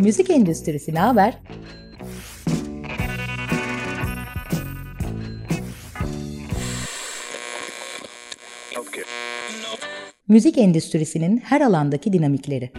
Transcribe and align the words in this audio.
Müzik 0.00 0.30
endüstrisi 0.30 0.94
ne 0.94 0.98
haber? 0.98 1.38
Müzik 10.28 10.58
endüstrisinin 10.58 11.38
her 11.38 11.60
alandaki 11.60 12.12
dinamikleri. 12.12 12.70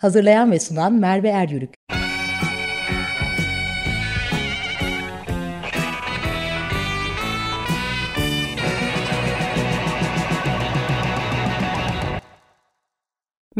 Hazırlayan 0.00 0.52
ve 0.52 0.60
sunan 0.60 0.92
Merve 0.92 1.28
Eryürük. 1.28 1.79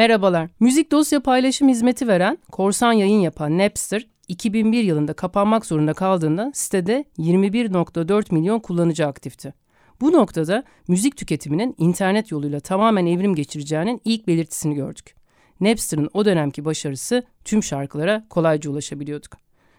Merhabalar. 0.00 0.48
Müzik 0.60 0.92
dosya 0.92 1.20
paylaşım 1.20 1.68
hizmeti 1.68 2.09
veren, 2.09 2.38
korsan 2.52 2.92
yayın 2.92 3.20
yapan 3.20 3.59
Napster, 3.59 4.06
2001 4.28 4.84
yılında 4.84 5.12
kapanmak 5.12 5.66
zorunda 5.66 5.95
kaldığında 5.95 6.50
sitede 6.54 7.04
21.4 7.18 8.34
milyon 8.34 8.60
kullanıcı 8.60 9.06
aktifti. 9.06 9.54
Bu 10.00 10.12
noktada 10.12 10.64
müzik 10.88 11.16
tüketiminin 11.16 11.74
internet 11.78 12.30
yoluyla 12.30 12.60
tamamen 12.60 13.06
evrim 13.06 13.34
geçireceğinin 13.34 14.00
ilk 14.04 14.26
belirtisini 14.26 14.74
gördük. 14.74 15.14
Napster'ın 15.60 16.10
o 16.14 16.24
dönemki 16.24 16.64
başarısı 16.64 17.23
tüm 17.45 17.62
şarkılara 17.62 18.24
kolayca 18.30 18.70
ulaşabiliyorduk. 18.70 19.37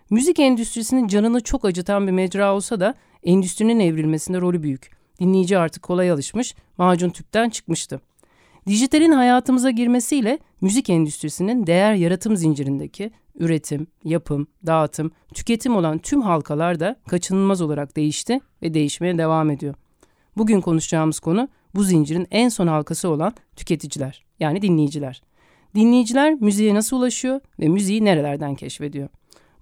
Müzik 0.10 0.40
endüstrisinin 0.40 1.08
canını 1.08 1.42
çok 1.42 1.66
acıtan 1.66 2.08
bir 2.08 2.12
mecra 2.12 2.56
olsa 2.56 2.80
da 2.80 2.94
endüstrinin 3.24 3.80
evrilmesinde 3.80 4.42
rolü 4.42 4.64
büyük. 4.64 4.92
Dinleyici 5.20 5.58
artık 5.58 5.84
kolay 5.84 6.12
alışmış, 6.12 6.56
macun 6.78 7.10
tüpten 7.10 7.50
çıkmıştı. 7.50 8.02
Dijitalin 8.68 9.12
hayatımıza 9.12 9.70
girmesiyle 9.70 10.40
müzik 10.62 10.90
endüstrisinin 10.90 11.68
değer 11.68 11.94
yaratım 11.94 12.38
zincirindeki 12.38 13.12
üretim, 13.36 13.88
yapım, 14.04 14.48
dağıtım, 14.66 15.12
tüketim 15.34 15.76
olan 15.76 15.98
tüm 15.98 16.22
halkalar 16.22 16.80
da 16.80 16.96
kaçınılmaz 17.08 17.62
olarak 17.62 17.98
değişti 17.98 18.40
ve 18.62 18.74
değişmeye 18.74 19.18
devam 19.18 19.50
ediyor. 19.50 19.76
Bugün 20.38 20.62
konuşacağımız 20.62 21.20
konu 21.20 21.50
bu 21.76 21.84
zincirin 21.84 22.28
en 22.32 22.50
son 22.50 22.68
halkası 22.68 23.10
olan 23.10 23.34
tüketiciler 23.56 24.26
yani 24.40 24.62
dinleyiciler. 24.62 25.22
Dinleyiciler 25.76 26.34
müziğe 26.34 26.76
nasıl 26.76 26.98
ulaşıyor 26.98 27.40
ve 27.60 27.68
müziği 27.68 28.06
nerelerden 28.06 28.56
keşfediyor? 28.56 29.10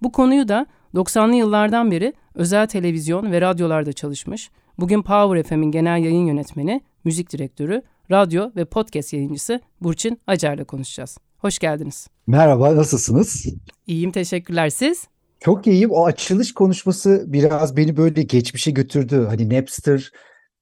Bu 0.01 0.11
konuyu 0.11 0.47
da 0.47 0.65
90'lı 0.95 1.35
yıllardan 1.35 1.91
beri 1.91 2.13
özel 2.35 2.67
televizyon 2.67 3.31
ve 3.31 3.41
radyolarda 3.41 3.93
çalışmış, 3.93 4.49
bugün 4.79 5.01
Power 5.01 5.43
FM'in 5.43 5.71
genel 5.71 6.03
yayın 6.03 6.25
yönetmeni, 6.25 6.81
müzik 7.03 7.31
direktörü 7.31 7.81
radyo 8.11 8.51
ve 8.55 8.65
podcast 8.65 9.13
yayıncısı 9.13 9.61
Burçin 9.81 10.21
Acar'la 10.27 10.63
konuşacağız. 10.63 11.17
Hoş 11.37 11.59
geldiniz. 11.59 12.07
Merhaba, 12.27 12.75
nasılsınız? 12.75 13.45
İyiyim, 13.87 14.11
teşekkürler. 14.11 14.69
Siz? 14.69 15.07
Çok 15.39 15.67
iyiyim. 15.67 15.91
O 15.91 16.05
açılış 16.05 16.53
konuşması 16.53 17.23
biraz 17.27 17.77
beni 17.77 17.97
böyle 17.97 18.23
geçmişe 18.23 18.71
götürdü. 18.71 19.25
Hani 19.29 19.49
Napster, 19.49 20.11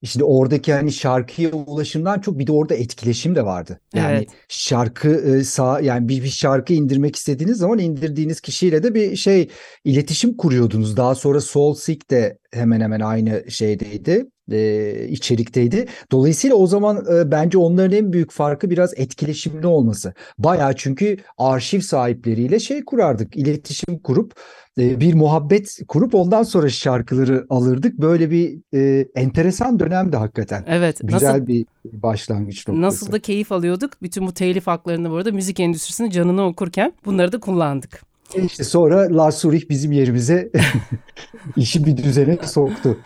işte 0.01 0.23
oradaki 0.23 0.73
hani 0.73 0.91
şarkıya 0.91 1.51
ulaşımdan 1.51 2.19
çok 2.19 2.39
bir 2.39 2.47
de 2.47 2.51
orada 2.51 2.75
etkileşim 2.75 3.35
de 3.35 3.45
vardı. 3.45 3.79
Yani 3.93 4.17
evet. 4.17 4.29
şarkı 4.47 5.09
e, 5.09 5.43
sağ 5.43 5.79
yani 5.79 6.09
bir, 6.09 6.23
bir 6.23 6.29
şarkı 6.29 6.73
indirmek 6.73 7.15
istediğiniz 7.15 7.57
zaman 7.57 7.79
indirdiğiniz 7.79 8.41
kişiyle 8.41 8.83
de 8.83 8.95
bir 8.95 9.15
şey 9.15 9.49
iletişim 9.83 10.37
kuruyordunuz. 10.37 10.97
Daha 10.97 11.15
sonra 11.15 11.41
SoulSeek 11.41 12.11
de 12.11 12.37
hemen 12.51 12.81
hemen 12.81 12.99
aynı 12.99 13.51
şeydeydi 13.51 14.25
e, 14.51 15.07
içerikteydi. 15.09 15.85
Dolayısıyla 16.11 16.55
o 16.55 16.67
zaman 16.67 17.05
e, 17.13 17.31
bence 17.31 17.57
onların 17.57 17.97
en 17.97 18.13
büyük 18.13 18.31
farkı 18.31 18.69
biraz 18.69 18.93
etkileşimli 18.97 19.67
olması. 19.67 20.13
Bayağı 20.37 20.75
çünkü 20.75 21.17
arşiv 21.37 21.79
sahipleriyle 21.79 22.59
şey 22.59 22.85
kurardık, 22.85 23.37
iletişim 23.37 23.99
kurup 23.99 24.33
e, 24.79 24.99
bir 24.99 25.13
muhabbet 25.13 25.79
kurup 25.87 26.15
ondan 26.15 26.43
sonra 26.43 26.69
şarkıları 26.69 27.45
alırdık. 27.49 27.97
Böyle 27.97 28.31
bir 28.31 28.57
e, 28.73 29.07
enteresan 29.15 29.79
dönemdi 29.79 30.17
hakikaten. 30.17 30.63
Evet. 30.67 30.99
Güzel 31.03 31.29
nasıl, 31.29 31.47
bir 31.47 31.65
başlangıç 31.85 32.67
noktası. 32.67 32.81
Nasıl 32.81 33.11
da 33.11 33.19
keyif 33.19 33.51
alıyorduk. 33.51 33.91
Bütün 34.01 34.27
bu 34.27 34.33
telif 34.33 34.67
haklarını 34.67 35.11
bu 35.11 35.15
arada 35.15 35.31
müzik 35.31 35.59
endüstrisinin 35.59 36.09
canını 36.09 36.45
okurken 36.45 36.93
bunları 37.05 37.31
da 37.31 37.39
kullandık. 37.39 38.01
İşte 38.35 38.63
sonra 38.63 39.17
Lars 39.17 39.45
Ulrich 39.45 39.69
bizim 39.69 39.91
yerimize 39.91 40.49
işi 41.55 41.85
bir 41.85 41.97
düzene 41.97 42.37
soktu. 42.43 42.97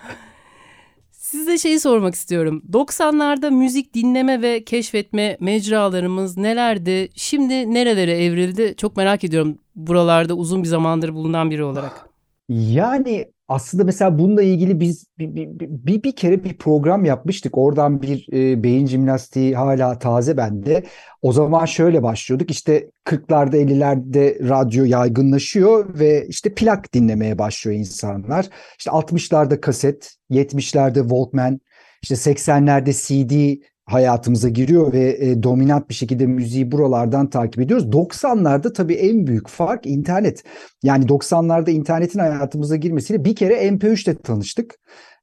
Size 1.32 1.58
şeyi 1.58 1.80
sormak 1.80 2.16
istiyorum. 2.16 2.64
90'larda 2.72 3.52
müzik 3.52 3.94
dinleme 3.94 4.42
ve 4.42 4.64
keşfetme 4.64 5.38
mecralarımız 5.40 6.38
nelerdi? 6.38 7.10
Şimdi 7.16 7.74
nerelere 7.74 8.24
evrildi? 8.24 8.74
Çok 8.78 8.98
merak 8.98 9.24
ediyorum 9.24 9.58
buralarda 9.76 10.34
uzun 10.34 10.64
bir 10.64 10.68
zamandır 10.68 11.14
bulunan 11.14 11.52
biri 11.52 11.64
olarak. 11.64 12.10
Yani 12.50 13.26
aslında 13.52 13.84
mesela 13.84 14.20
bununla 14.20 14.42
ilgili 14.42 14.80
biz 14.80 15.06
bir, 15.20 15.36
bir, 15.36 15.60
bir, 15.60 16.04
bir 16.04 16.12
kere 16.12 16.44
bir 16.44 16.58
program 16.58 17.06
yapmıştık. 17.06 17.58
Oradan 17.58 18.02
bir 18.02 18.28
e, 18.34 18.64
beyin 18.64 18.88
jimnastiği 18.88 19.56
hala 19.56 20.00
taze 20.00 20.38
bende. 20.38 20.84
O 21.22 21.34
zaman 21.34 21.66
şöyle 21.66 22.04
başlıyorduk. 22.04 22.52
İşte 22.52 22.90
40'larda 23.06 23.56
50'lerde 23.56 24.50
radyo 24.50 24.86
yaygınlaşıyor 24.86 26.00
ve 26.00 26.28
işte 26.28 26.54
plak 26.54 26.94
dinlemeye 26.94 27.38
başlıyor 27.38 27.80
insanlar. 27.80 28.50
İşte 28.78 28.92
60'larda 28.92 29.62
kaset, 29.62 30.16
70'lerde 30.32 31.02
Walkman, 31.02 31.60
işte 32.02 32.16
80'lerde 32.16 32.94
CD 32.94 33.62
hayatımıza 33.86 34.50
giriyor 34.50 34.94
ve 34.94 35.18
e, 35.20 35.44
dominant 35.44 35.90
bir 35.90 35.94
şekilde 35.94 36.26
müziği 36.26 36.72
buralardan 36.72 37.30
takip 37.30 37.62
ediyoruz. 37.62 37.86
90'larda 37.86 38.74
tabii 38.74 38.94
en 38.94 39.28
büyük 39.28 39.48
fark 39.48 39.86
internet. 39.86 40.44
Yani 40.84 41.06
90'larda 41.06 41.72
internetin 41.72 42.20
hayatımıza 42.20 42.76
girmesiyle 42.76 43.26
bir 43.26 43.36
kere 43.36 43.68
MP3 43.68 44.10
ile 44.10 44.18
tanıştık 44.18 44.76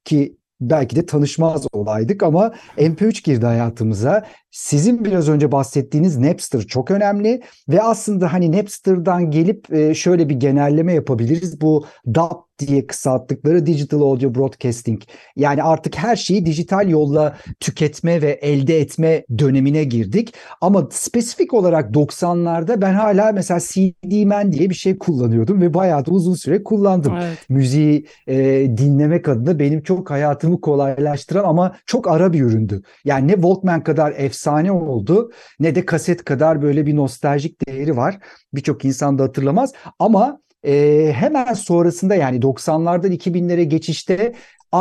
ki 0.04 0.36
belki 0.60 0.96
de 0.96 1.06
tanışmaz 1.06 1.66
olaydık 1.72 2.22
ama 2.22 2.54
MP3 2.78 3.24
girdi 3.24 3.46
hayatımıza. 3.46 4.26
Sizin 4.50 5.04
biraz 5.04 5.28
önce 5.28 5.52
bahsettiğiniz 5.52 6.16
Napster 6.16 6.60
çok 6.60 6.90
önemli 6.90 7.42
ve 7.69 7.82
aslında 7.82 8.32
hani 8.32 8.52
Napster'dan 8.52 9.30
gelip 9.30 9.72
e, 9.72 9.94
şöyle 9.94 10.28
bir 10.28 10.34
genelleme 10.34 10.92
yapabiliriz. 10.94 11.60
Bu 11.60 11.86
DAB 12.06 12.47
diye 12.58 12.86
kısalttıkları 12.86 13.66
Digital 13.66 14.00
Audio 14.00 14.34
Broadcasting. 14.34 15.02
Yani 15.36 15.62
artık 15.62 15.96
her 15.96 16.16
şeyi 16.16 16.46
dijital 16.46 16.88
yolla 16.88 17.36
tüketme 17.60 18.22
ve 18.22 18.30
elde 18.30 18.80
etme 18.80 19.24
dönemine 19.38 19.84
girdik. 19.84 20.34
Ama 20.60 20.88
spesifik 20.91 21.54
olarak 21.54 21.91
90'larda 21.91 22.80
ben 22.80 22.94
hala 22.94 23.32
mesela 23.32 23.60
CD-Man 23.60 24.52
diye 24.52 24.70
bir 24.70 24.74
şey 24.74 24.98
kullanıyordum 24.98 25.60
ve 25.60 25.74
bayağı 25.74 26.06
da 26.06 26.10
uzun 26.10 26.34
süre 26.34 26.64
kullandım. 26.64 27.14
Evet. 27.16 27.38
Müziği 27.48 28.06
e, 28.26 28.36
dinlemek 28.76 29.28
adına 29.28 29.58
benim 29.58 29.82
çok 29.82 30.10
hayatımı 30.10 30.60
kolaylaştıran 30.60 31.44
ama 31.44 31.76
çok 31.86 32.08
ara 32.08 32.32
bir 32.32 32.40
üründü. 32.40 32.82
Yani 33.04 33.28
ne 33.28 33.32
Walkman 33.32 33.82
kadar 33.82 34.14
efsane 34.16 34.72
oldu 34.72 35.32
ne 35.60 35.75
de 35.75 35.86
kaset 35.86 36.25
kadar 36.25 36.62
böyle 36.62 36.86
bir 36.86 36.96
nostaljik 36.96 37.69
değeri 37.69 37.96
var. 37.96 38.19
Birçok 38.54 38.84
insan 38.84 39.19
da 39.19 39.22
hatırlamaz 39.22 39.72
ama 39.98 40.40
e, 40.62 41.12
hemen 41.14 41.54
sonrasında 41.54 42.14
yani 42.14 42.42
90'lardan 42.42 43.12
2000'lere 43.12 43.62
geçişte 43.62 44.32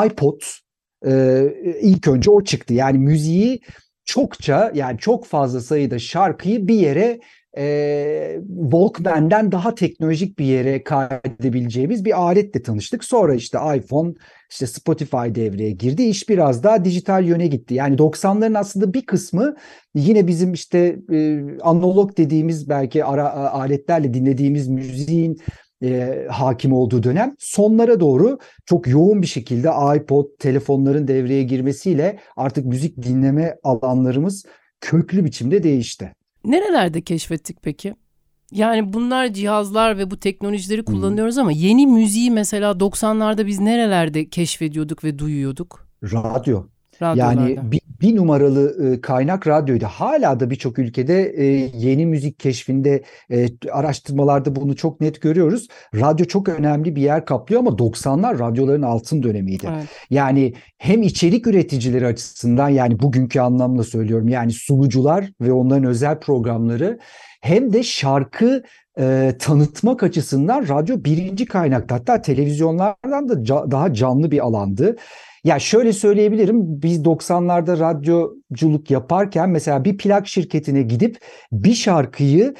iPod 0.05 0.41
e, 1.05 1.43
ilk 1.81 2.07
önce 2.07 2.31
o 2.31 2.43
çıktı. 2.43 2.73
Yani 2.73 2.97
müziği 2.97 3.59
çokça 4.05 4.71
yani 4.75 4.97
çok 4.97 5.25
fazla 5.25 5.61
sayıda 5.61 5.99
şarkıyı 5.99 6.67
bir 6.67 6.75
yere 6.75 7.19
e, 7.57 8.39
Walkman'den 8.61 9.51
daha 9.51 9.75
teknolojik 9.75 10.39
bir 10.39 10.45
yere 10.45 10.83
kaydedebileceğimiz 10.83 12.05
bir 12.05 12.21
aletle 12.21 12.61
tanıştık. 12.61 13.03
Sonra 13.03 13.35
işte 13.35 13.57
iPhone, 13.77 14.13
işte 14.51 14.67
Spotify 14.67 15.17
devreye 15.17 15.71
girdi. 15.71 16.03
İş 16.03 16.29
biraz 16.29 16.63
daha 16.63 16.85
dijital 16.85 17.25
yöne 17.25 17.47
gitti. 17.47 17.73
Yani 17.73 17.95
90'ların 17.95 18.57
aslında 18.57 18.93
bir 18.93 19.05
kısmı 19.05 19.55
yine 19.95 20.27
bizim 20.27 20.53
işte 20.53 20.99
e, 21.11 21.41
analog 21.61 22.17
dediğimiz 22.17 22.69
belki 22.69 23.05
ara 23.05 23.33
aletlerle 23.33 24.13
dinlediğimiz 24.13 24.67
müziğin 24.67 25.41
e, 25.83 26.25
hakim 26.29 26.73
olduğu 26.73 27.03
dönem 27.03 27.35
sonlara 27.39 27.99
doğru 27.99 28.37
çok 28.65 28.87
yoğun 28.87 29.21
bir 29.21 29.27
şekilde 29.27 29.69
iPod, 29.97 30.25
telefonların 30.39 31.07
devreye 31.07 31.43
girmesiyle 31.43 32.19
artık 32.37 32.65
müzik 32.65 33.03
dinleme 33.03 33.57
alanlarımız 33.63 34.45
köklü 34.81 35.25
biçimde 35.25 35.63
değişti. 35.63 36.13
Nerelerde 36.45 37.01
keşfettik 37.01 37.57
peki? 37.61 37.95
Yani 38.51 38.93
bunlar 38.93 39.27
cihazlar 39.33 39.97
ve 39.97 40.11
bu 40.11 40.19
teknolojileri 40.19 40.85
kullanıyoruz 40.85 41.35
hmm. 41.35 41.41
ama 41.41 41.51
yeni 41.51 41.87
müziği 41.87 42.31
mesela 42.31 42.71
90'larda 42.71 43.47
biz 43.47 43.59
nerelerde 43.59 44.29
keşfediyorduk 44.29 45.03
ve 45.03 45.19
duyuyorduk? 45.19 45.87
Radyo. 46.03 46.63
Yani 47.01 47.59
bir, 47.71 47.81
bir 48.01 48.15
numaralı 48.15 48.93
e, 48.93 49.01
kaynak 49.01 49.47
radyoydu. 49.47 49.85
Hala 49.85 50.39
da 50.39 50.49
birçok 50.49 50.79
ülkede 50.79 51.33
e, 51.37 51.45
yeni 51.77 52.05
müzik 52.05 52.39
keşfinde 52.39 53.03
e, 53.31 53.47
araştırmalarda 53.71 54.55
bunu 54.55 54.75
çok 54.75 55.01
net 55.01 55.21
görüyoruz. 55.21 55.67
Radyo 55.95 56.25
çok 56.25 56.49
önemli 56.49 56.95
bir 56.95 57.01
yer 57.01 57.25
kaplıyor 57.25 57.61
ama 57.61 57.69
90'lar 57.69 58.39
radyoların 58.39 58.81
altın 58.81 59.23
dönemiydi. 59.23 59.67
Evet. 59.73 59.85
Yani 60.09 60.53
hem 60.77 61.01
içerik 61.01 61.47
üreticileri 61.47 62.05
açısından 62.05 62.69
yani 62.69 62.99
bugünkü 62.99 63.39
anlamda 63.39 63.83
söylüyorum 63.83 64.27
yani 64.27 64.51
sunucular 64.51 65.31
ve 65.41 65.51
onların 65.51 65.83
özel 65.83 66.19
programları 66.19 66.99
hem 67.41 67.73
de 67.73 67.83
şarkı 67.83 68.63
e, 68.99 69.35
tanıtmak 69.39 70.03
açısından 70.03 70.67
radyo 70.67 71.03
birinci 71.03 71.45
kaynakta. 71.45 71.95
Hatta 71.95 72.21
televizyonlardan 72.21 73.29
da 73.29 73.33
ca- 73.33 73.71
daha 73.71 73.93
canlı 73.93 74.31
bir 74.31 74.39
alandı. 74.45 74.95
Ya 75.47 75.59
şöyle 75.59 75.93
söyleyebilirim 75.93 76.81
biz 76.81 77.01
90'larda 77.01 77.79
radyoculuk 77.79 78.91
yaparken 78.91 79.49
mesela 79.49 79.85
bir 79.85 79.97
plak 79.97 80.27
şirketine 80.27 80.81
gidip 80.81 81.17
bir 81.51 81.73
şarkıyı 81.73 82.53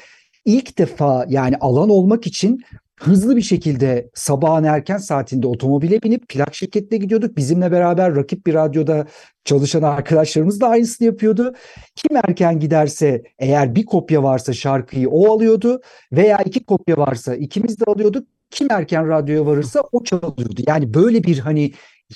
ilk 0.44 0.78
defa 0.78 1.26
yani 1.28 1.56
alan 1.60 1.88
olmak 1.88 2.26
için 2.26 2.60
hızlı 3.00 3.36
bir 3.36 3.42
şekilde 3.42 4.10
sabahın 4.14 4.64
erken 4.64 4.96
saatinde 4.96 5.46
otomobile 5.46 6.02
binip 6.02 6.28
plak 6.28 6.54
şirketine 6.54 6.98
gidiyorduk. 6.98 7.36
Bizimle 7.36 7.72
beraber 7.72 8.16
rakip 8.16 8.46
bir 8.46 8.54
radyoda 8.54 9.06
çalışan 9.44 9.82
arkadaşlarımız 9.82 10.60
da 10.60 10.68
aynısını 10.68 11.06
yapıyordu. 11.06 11.54
Kim 11.96 12.16
erken 12.16 12.60
giderse 12.60 13.22
eğer 13.38 13.74
bir 13.74 13.86
kopya 13.86 14.22
varsa 14.22 14.52
şarkıyı 14.52 15.08
o 15.08 15.34
alıyordu 15.34 15.80
veya 16.12 16.38
iki 16.38 16.64
kopya 16.64 16.96
varsa 16.96 17.34
ikimiz 17.34 17.80
de 17.80 17.84
alıyorduk. 17.84 18.28
Kim 18.50 18.68
erken 18.70 19.08
radyoya 19.08 19.46
varırsa 19.46 19.82
o 19.92 20.04
çalıyordu. 20.04 20.62
Yani 20.66 20.94
böyle 20.94 21.24
bir 21.24 21.38
hani 21.38 21.72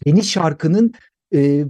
yeni 0.07 0.23
şarkının 0.25 0.93
e, 1.35 1.65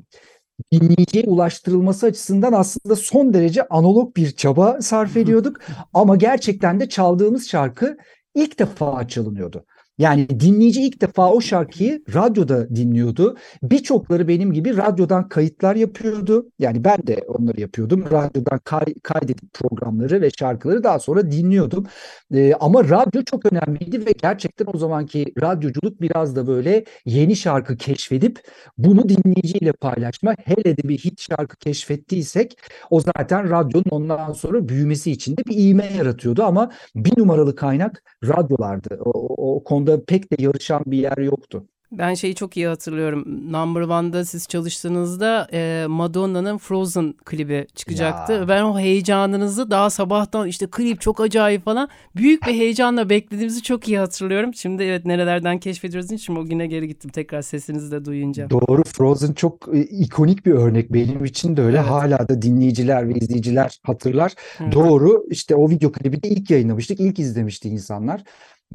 dinleyiciye 0.72 1.24
ulaştırılması 1.26 2.06
açısından 2.06 2.52
aslında 2.52 2.96
son 2.96 3.34
derece 3.34 3.68
analog 3.68 4.16
bir 4.16 4.30
çaba 4.30 4.80
sarf 4.82 5.16
ediyorduk. 5.16 5.60
Ama 5.94 6.16
gerçekten 6.16 6.80
de 6.80 6.88
çaldığımız 6.88 7.48
şarkı 7.48 7.96
ilk 8.34 8.58
defa 8.58 9.08
çalınıyordu. 9.08 9.64
Yani 10.02 10.40
dinleyici 10.40 10.82
ilk 10.82 11.00
defa 11.00 11.32
o 11.32 11.40
şarkıyı 11.40 12.02
radyoda 12.14 12.76
dinliyordu. 12.76 13.36
Birçokları 13.62 14.28
benim 14.28 14.52
gibi 14.52 14.76
radyodan 14.76 15.28
kayıtlar 15.28 15.76
yapıyordu. 15.76 16.50
Yani 16.58 16.84
ben 16.84 17.06
de 17.06 17.24
onları 17.28 17.60
yapıyordum. 17.60 18.04
Radyodan 18.10 18.58
kay, 18.64 18.84
kaydedip 19.02 19.52
programları 19.52 20.20
ve 20.20 20.30
şarkıları 20.30 20.84
daha 20.84 20.98
sonra 20.98 21.30
dinliyordum. 21.30 21.86
Ee, 22.34 22.54
ama 22.60 22.84
radyo 22.84 23.22
çok 23.24 23.52
önemliydi 23.52 24.06
ve 24.06 24.12
gerçekten 24.22 24.66
o 24.74 24.78
zamanki 24.78 25.32
radyoculuk 25.40 26.00
biraz 26.00 26.36
da 26.36 26.46
böyle 26.46 26.84
yeni 27.04 27.36
şarkı 27.36 27.76
keşfedip 27.76 28.38
bunu 28.78 29.08
dinleyiciyle 29.08 29.72
paylaşma. 29.72 30.34
Hele 30.44 30.76
de 30.76 30.88
bir 30.88 30.98
hit 30.98 31.20
şarkı 31.20 31.56
keşfettiysek 31.56 32.58
o 32.90 33.00
zaten 33.00 33.50
radyonun 33.50 33.84
ondan 33.90 34.32
sonra 34.32 34.68
büyümesi 34.68 35.10
için 35.10 35.36
de 35.36 35.44
bir 35.46 35.56
iğme 35.56 35.86
yaratıyordu 35.96 36.42
ama 36.42 36.70
bir 36.94 37.18
numaralı 37.18 37.56
kaynak 37.56 38.02
radyolardı. 38.24 38.98
O, 39.04 39.10
o, 39.10 39.56
o 39.56 39.64
konuda 39.64 39.91
pek 40.00 40.32
de 40.32 40.42
yarışan 40.42 40.82
bir 40.86 40.98
yer 40.98 41.18
yoktu. 41.18 41.66
Ben 41.92 42.14
şeyi 42.14 42.34
çok 42.34 42.56
iyi 42.56 42.66
hatırlıyorum. 42.66 43.52
Number 43.52 43.80
One'da 43.80 44.24
siz 44.24 44.48
çalıştığınızda 44.48 45.48
e, 45.52 45.86
Madonna'nın 45.88 46.58
Frozen 46.58 47.14
klibi 47.24 47.66
çıkacaktı. 47.74 48.32
Ya. 48.32 48.48
Ben 48.48 48.62
o 48.62 48.78
heyecanınızı 48.78 49.70
daha 49.70 49.90
sabahtan 49.90 50.48
işte 50.48 50.66
klip 50.66 51.00
çok 51.00 51.20
acayip 51.20 51.64
falan 51.64 51.88
büyük 52.16 52.46
bir 52.46 52.52
heyecanla 52.52 53.10
beklediğimizi 53.10 53.62
çok 53.62 53.88
iyi 53.88 53.98
hatırlıyorum. 53.98 54.54
Şimdi 54.54 54.82
evet 54.82 55.06
nerelerden 55.06 55.58
keşfediyoruz 55.58 56.12
için 56.12 56.36
o 56.36 56.44
güne 56.44 56.66
geri 56.66 56.88
gittim 56.88 57.10
tekrar 57.10 57.42
sesinizi 57.42 57.90
de 57.90 58.04
duyunca. 58.04 58.50
Doğru 58.50 58.82
Frozen 58.84 59.32
çok 59.32 59.68
e, 59.74 59.80
ikonik 59.80 60.46
bir 60.46 60.52
örnek 60.52 60.92
benim 60.92 61.24
için 61.24 61.56
de 61.56 61.62
öyle. 61.62 61.78
Evet. 61.78 61.90
Hala 61.90 62.28
da 62.28 62.42
dinleyiciler 62.42 63.08
ve 63.08 63.12
izleyiciler 63.12 63.78
hatırlar. 63.82 64.32
Hı. 64.58 64.72
Doğru 64.72 65.26
işte 65.30 65.54
o 65.54 65.70
video 65.70 65.92
klibi 65.92 66.22
de 66.22 66.28
ilk 66.28 66.50
yayınlamıştık. 66.50 67.00
ilk 67.00 67.18
izlemişti 67.18 67.68
insanlar. 67.68 68.22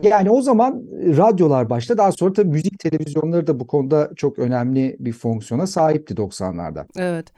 Yani 0.04 0.30
o 0.30 0.42
zaman 0.42 0.84
e, 1.04 1.18
radyolar 1.18 1.70
başta 1.70 1.98
daha 1.98 2.12
sonra 2.12 2.34
tabii 2.34 2.50
müzik 2.50 2.80
televizyonları 2.80 3.48
da 3.48 3.60
bu 3.60 3.68
konuda 3.68 4.12
çok 4.16 4.40
önemli 4.40 4.96
bir 5.00 5.14
fonksiyona 5.14 5.68
sahipti 5.68 6.14
90'larda. 6.14 6.86
Evet. 6.98 7.34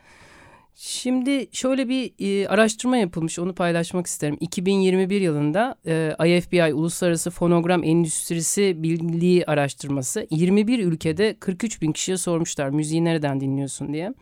Şimdi 0.81 1.47
şöyle 1.51 1.89
bir 1.89 2.13
e, 2.19 2.47
araştırma 2.47 2.97
yapılmış 2.97 3.39
onu 3.39 3.55
paylaşmak 3.55 4.07
isterim. 4.07 4.37
2021 4.39 5.21
yılında 5.21 5.75
e, 5.85 6.37
IFBI 6.37 6.73
Uluslararası 6.73 7.31
Fonogram 7.31 7.83
Endüstrisi 7.83 8.83
Birliği 8.83 9.45
araştırması 9.45 10.27
21 10.29 10.79
ülkede 10.85 11.35
43 11.39 11.81
bin 11.81 11.91
kişiye 11.91 12.17
sormuşlar 12.17 12.69
müziği 12.69 13.05
nereden 13.05 13.39
dinliyorsun 13.39 13.93
diye. 13.93 14.13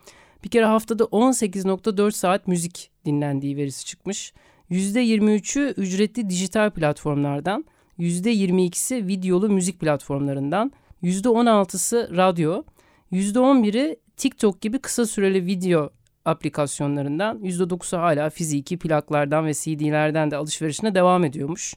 Bir 0.43 0.49
kere 0.49 0.65
haftada 0.65 1.03
18.4 1.03 2.11
saat 2.11 2.47
müzik 2.47 2.91
dinlendiği 3.05 3.57
verisi 3.57 3.85
çıkmış. 3.85 4.33
%23'ü 4.71 5.73
ücretli 5.73 6.29
dijital 6.29 6.69
platformlardan, 6.71 7.65
%22'si 7.99 9.07
videolu 9.07 9.49
müzik 9.49 9.79
platformlarından, 9.79 10.71
%16'sı 11.03 12.09
radyo, 12.17 12.63
%11'i 13.11 13.97
TikTok 14.17 14.61
gibi 14.61 14.79
kısa 14.79 15.05
süreli 15.05 15.45
video 15.45 15.89
aplikasyonlarından, 16.25 17.37
%9'u 17.37 17.99
hala 17.99 18.29
fiziki 18.29 18.77
plaklardan 18.77 19.45
ve 19.45 19.53
CD'lerden 19.53 20.31
de 20.31 20.35
alışverişine 20.35 20.95
devam 20.95 21.23
ediyormuş. 21.23 21.73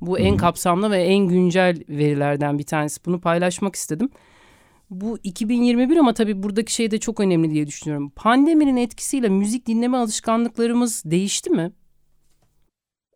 Bu 0.00 0.18
en 0.18 0.36
kapsamlı 0.36 0.90
ve 0.90 1.02
en 1.02 1.28
güncel 1.28 1.82
verilerden 1.88 2.58
bir 2.58 2.64
tanesi. 2.64 3.04
Bunu 3.06 3.20
paylaşmak 3.20 3.76
istedim. 3.76 4.10
Bu 4.90 5.18
2021 5.22 5.96
ama 5.96 6.14
tabii 6.14 6.42
buradaki 6.42 6.74
şey 6.74 6.90
de 6.90 6.98
çok 6.98 7.20
önemli 7.20 7.50
diye 7.50 7.66
düşünüyorum. 7.66 8.10
Pandeminin 8.16 8.76
etkisiyle 8.76 9.28
müzik 9.28 9.66
dinleme 9.66 9.96
alışkanlıklarımız 9.96 11.02
değişti 11.04 11.50
mi? 11.50 11.72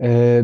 Ee, 0.03 0.43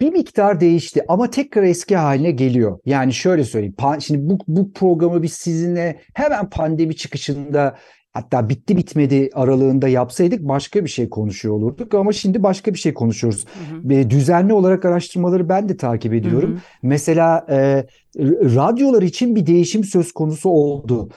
bir 0.00 0.12
miktar 0.12 0.60
değişti 0.60 1.02
ama 1.08 1.30
tekrar 1.30 1.62
eski 1.62 1.96
haline 1.96 2.30
geliyor. 2.30 2.78
Yani 2.86 3.12
şöyle 3.12 3.44
söyleyeyim. 3.44 3.74
Şimdi 4.00 4.30
bu, 4.30 4.38
bu 4.46 4.72
programı 4.72 5.22
biz 5.22 5.32
sizinle 5.32 6.00
hemen 6.14 6.50
pandemi 6.50 6.96
çıkışında 6.96 7.76
hatta 8.12 8.48
bitti 8.48 8.76
bitmedi 8.76 9.30
aralığında 9.34 9.88
yapsaydık 9.88 10.48
başka 10.48 10.84
bir 10.84 10.90
şey 10.90 11.08
konuşuyor 11.08 11.54
olurduk 11.54 11.94
ama 11.94 12.12
şimdi 12.12 12.42
başka 12.42 12.74
bir 12.74 12.78
şey 12.78 12.94
konuşuyoruz. 12.94 13.46
Hı 13.70 13.94
hı. 13.94 14.10
Düzenli 14.10 14.52
olarak 14.52 14.84
araştırmaları 14.84 15.48
ben 15.48 15.68
de 15.68 15.76
takip 15.76 16.14
ediyorum. 16.14 16.50
Hı 16.50 16.54
hı. 16.54 16.60
Mesela 16.82 17.46
e, 17.50 17.86
radyolar 18.54 19.02
için 19.02 19.36
bir 19.36 19.46
değişim 19.46 19.84
söz 19.84 20.12
konusu 20.12 20.50
oldu 20.50 21.08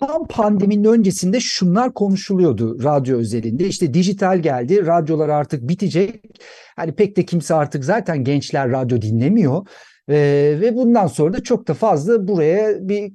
tam 0.00 0.26
pandeminin 0.26 0.84
öncesinde 0.84 1.40
şunlar 1.40 1.94
konuşuluyordu 1.94 2.84
radyo 2.84 3.18
özelinde. 3.18 3.66
İşte 3.66 3.94
dijital 3.94 4.38
geldi, 4.38 4.86
radyolar 4.86 5.28
artık 5.28 5.68
bitecek. 5.68 6.24
Hani 6.76 6.92
pek 6.92 7.16
de 7.16 7.24
kimse 7.24 7.54
artık 7.54 7.84
zaten 7.84 8.24
gençler 8.24 8.70
radyo 8.70 9.02
dinlemiyor. 9.02 9.66
Ee, 10.10 10.58
ve 10.60 10.76
bundan 10.76 11.06
sonra 11.06 11.32
da 11.32 11.42
çok 11.42 11.68
da 11.68 11.74
fazla 11.74 12.28
buraya 12.28 12.88
bir 12.88 13.12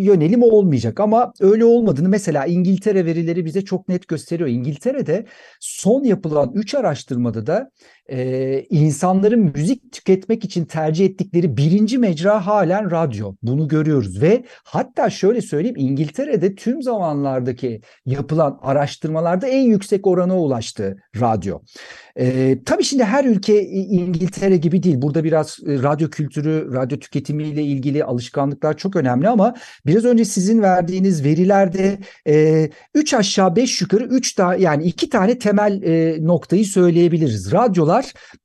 yönelim 0.00 0.42
olmayacak 0.42 1.00
ama 1.00 1.32
öyle 1.40 1.64
olmadığını 1.64 2.08
mesela 2.08 2.46
İngiltere 2.46 3.06
verileri 3.06 3.44
bize 3.44 3.64
çok 3.64 3.88
net 3.88 4.08
gösteriyor. 4.08 4.48
İngiltere'de 4.48 5.26
son 5.60 6.04
yapılan 6.04 6.52
3 6.54 6.74
araştırmada 6.74 7.46
da 7.46 7.70
e, 8.10 8.60
insanların 8.70 9.52
müzik 9.56 9.92
tüketmek 9.92 10.44
için 10.44 10.64
tercih 10.64 11.04
ettikleri 11.04 11.56
birinci 11.56 11.98
mecra 11.98 12.46
halen 12.46 12.90
radyo. 12.90 13.34
Bunu 13.42 13.68
görüyoruz 13.68 14.22
ve 14.22 14.44
hatta 14.64 15.10
şöyle 15.10 15.40
söyleyeyim 15.40 15.76
İngiltere'de 15.78 16.54
tüm 16.54 16.82
zamanlardaki 16.82 17.80
yapılan 18.06 18.58
araştırmalarda 18.62 19.46
en 19.46 19.62
yüksek 19.62 20.06
orana 20.06 20.38
ulaştı 20.38 20.96
radyo. 21.20 21.60
E, 22.18 22.58
tabii 22.66 22.84
şimdi 22.84 23.04
her 23.04 23.24
ülke 23.24 23.62
İngiltere 23.66 24.56
gibi 24.56 24.82
değil. 24.82 25.02
Burada 25.02 25.24
biraz 25.24 25.58
e, 25.66 25.82
radyo 25.82 26.10
kültürü, 26.10 26.72
radyo 26.72 26.98
tüketimiyle 26.98 27.62
ilgili 27.62 28.04
alışkanlıklar 28.04 28.76
çok 28.76 28.96
önemli 28.96 29.28
ama 29.28 29.54
biraz 29.86 30.04
önce 30.04 30.24
sizin 30.24 30.62
verdiğiniz 30.62 31.24
verilerde 31.24 31.98
e, 32.26 32.68
üç 32.94 33.14
aşağı 33.14 33.56
beş 33.56 33.80
yukarı 33.80 34.04
üç 34.04 34.34
tane 34.34 34.62
yani 34.62 34.84
iki 34.84 35.08
tane 35.08 35.38
temel 35.38 35.82
e, 35.82 36.24
noktayı 36.26 36.64
söyleyebiliriz. 36.64 37.52
Radyolar 37.52 37.93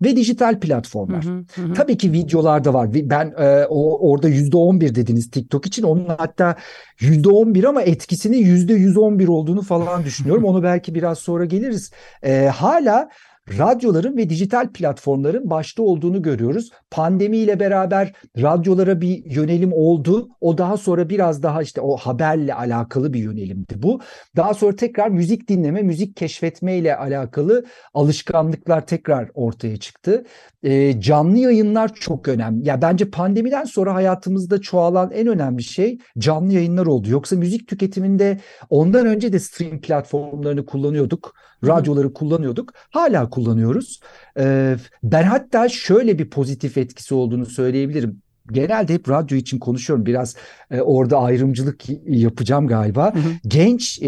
ve 0.01 0.15
dijital 0.15 0.59
platformlar. 0.59 1.25
Hı 1.25 1.29
hı, 1.29 1.61
hı. 1.61 1.73
Tabii 1.73 1.97
ki 1.97 2.11
videolar 2.11 2.63
da 2.63 2.73
var. 2.73 2.89
Ben 2.93 3.33
e, 3.37 3.65
o 3.69 4.09
orada 4.11 4.29
yüzde 4.29 4.57
on 4.57 4.81
bir 4.81 4.95
dediniz 4.95 5.31
TikTok 5.31 5.65
için. 5.65 5.83
Onun 5.83 6.05
hatta 6.05 6.55
yüzde 6.99 7.29
on 7.29 7.55
bir 7.55 7.63
ama 7.63 7.81
etkisinin 7.81 8.37
yüzde 8.37 8.73
yüz 8.73 8.97
on 8.97 9.19
bir 9.19 9.27
olduğunu 9.27 9.61
falan 9.61 10.03
düşünüyorum. 10.03 10.43
Onu 10.49 10.63
belki 10.63 10.95
biraz 10.95 11.19
sonra 11.19 11.45
geliriz. 11.45 11.91
E, 12.23 12.45
hala 12.45 13.09
radyoların 13.57 14.17
ve 14.17 14.29
dijital 14.29 14.69
platformların 14.73 15.49
başta 15.49 15.83
olduğunu 15.83 16.21
görüyoruz. 16.21 16.69
Pandemiyle 16.91 17.59
beraber 17.59 18.13
radyolara 18.37 19.01
bir 19.01 19.25
yönelim 19.25 19.73
oldu. 19.73 20.29
O 20.41 20.57
daha 20.57 20.77
sonra 20.77 21.09
biraz 21.09 21.43
daha 21.43 21.61
işte 21.61 21.81
o 21.81 21.97
haberle 21.97 22.53
alakalı 22.53 23.13
bir 23.13 23.19
yönelimdi 23.19 23.73
bu. 23.83 23.99
Daha 24.35 24.53
sonra 24.53 24.75
tekrar 24.75 25.09
müzik 25.09 25.49
dinleme, 25.49 25.81
müzik 25.81 26.15
keşfetme 26.15 26.77
ile 26.77 26.95
alakalı 26.95 27.65
alışkanlıklar 27.93 28.87
tekrar 28.87 29.29
ortaya 29.33 29.77
çıktı. 29.77 30.23
E, 30.63 31.01
canlı 31.01 31.37
yayınlar 31.37 31.93
çok 31.93 32.27
önemli. 32.27 32.67
Ya 32.67 32.81
bence 32.81 33.09
pandemiden 33.09 33.63
sonra 33.63 33.93
hayatımızda 33.93 34.61
çoğalan 34.61 35.11
en 35.11 35.27
önemli 35.27 35.63
şey 35.63 35.97
canlı 36.17 36.53
yayınlar 36.53 36.85
oldu. 36.85 37.09
Yoksa 37.09 37.35
müzik 37.35 37.67
tüketiminde 37.67 38.39
ondan 38.69 39.05
önce 39.05 39.33
de 39.33 39.39
stream 39.39 39.81
platformlarını 39.81 40.65
kullanıyorduk. 40.65 41.33
Radyoları 41.65 42.13
kullanıyorduk. 42.13 42.73
Hala 42.89 43.29
kullanıyoruz. 43.29 43.99
E, 44.39 44.75
ben 45.03 45.23
hatta 45.23 45.69
şöyle 45.69 46.19
bir 46.19 46.29
pozitif 46.29 46.77
etkisi 46.77 47.13
olduğunu 47.15 47.45
söyleyebilirim 47.45 48.21
genelde 48.51 48.93
hep 48.93 49.09
radyo 49.09 49.37
için 49.37 49.59
konuşuyorum. 49.59 50.05
Biraz 50.05 50.35
e, 50.71 50.81
orada 50.81 51.17
ayrımcılık 51.17 51.83
yapacağım 52.07 52.67
galiba. 52.67 53.15
Hı 53.15 53.19
hı. 53.19 53.29
Genç 53.47 53.99
e, 54.01 54.07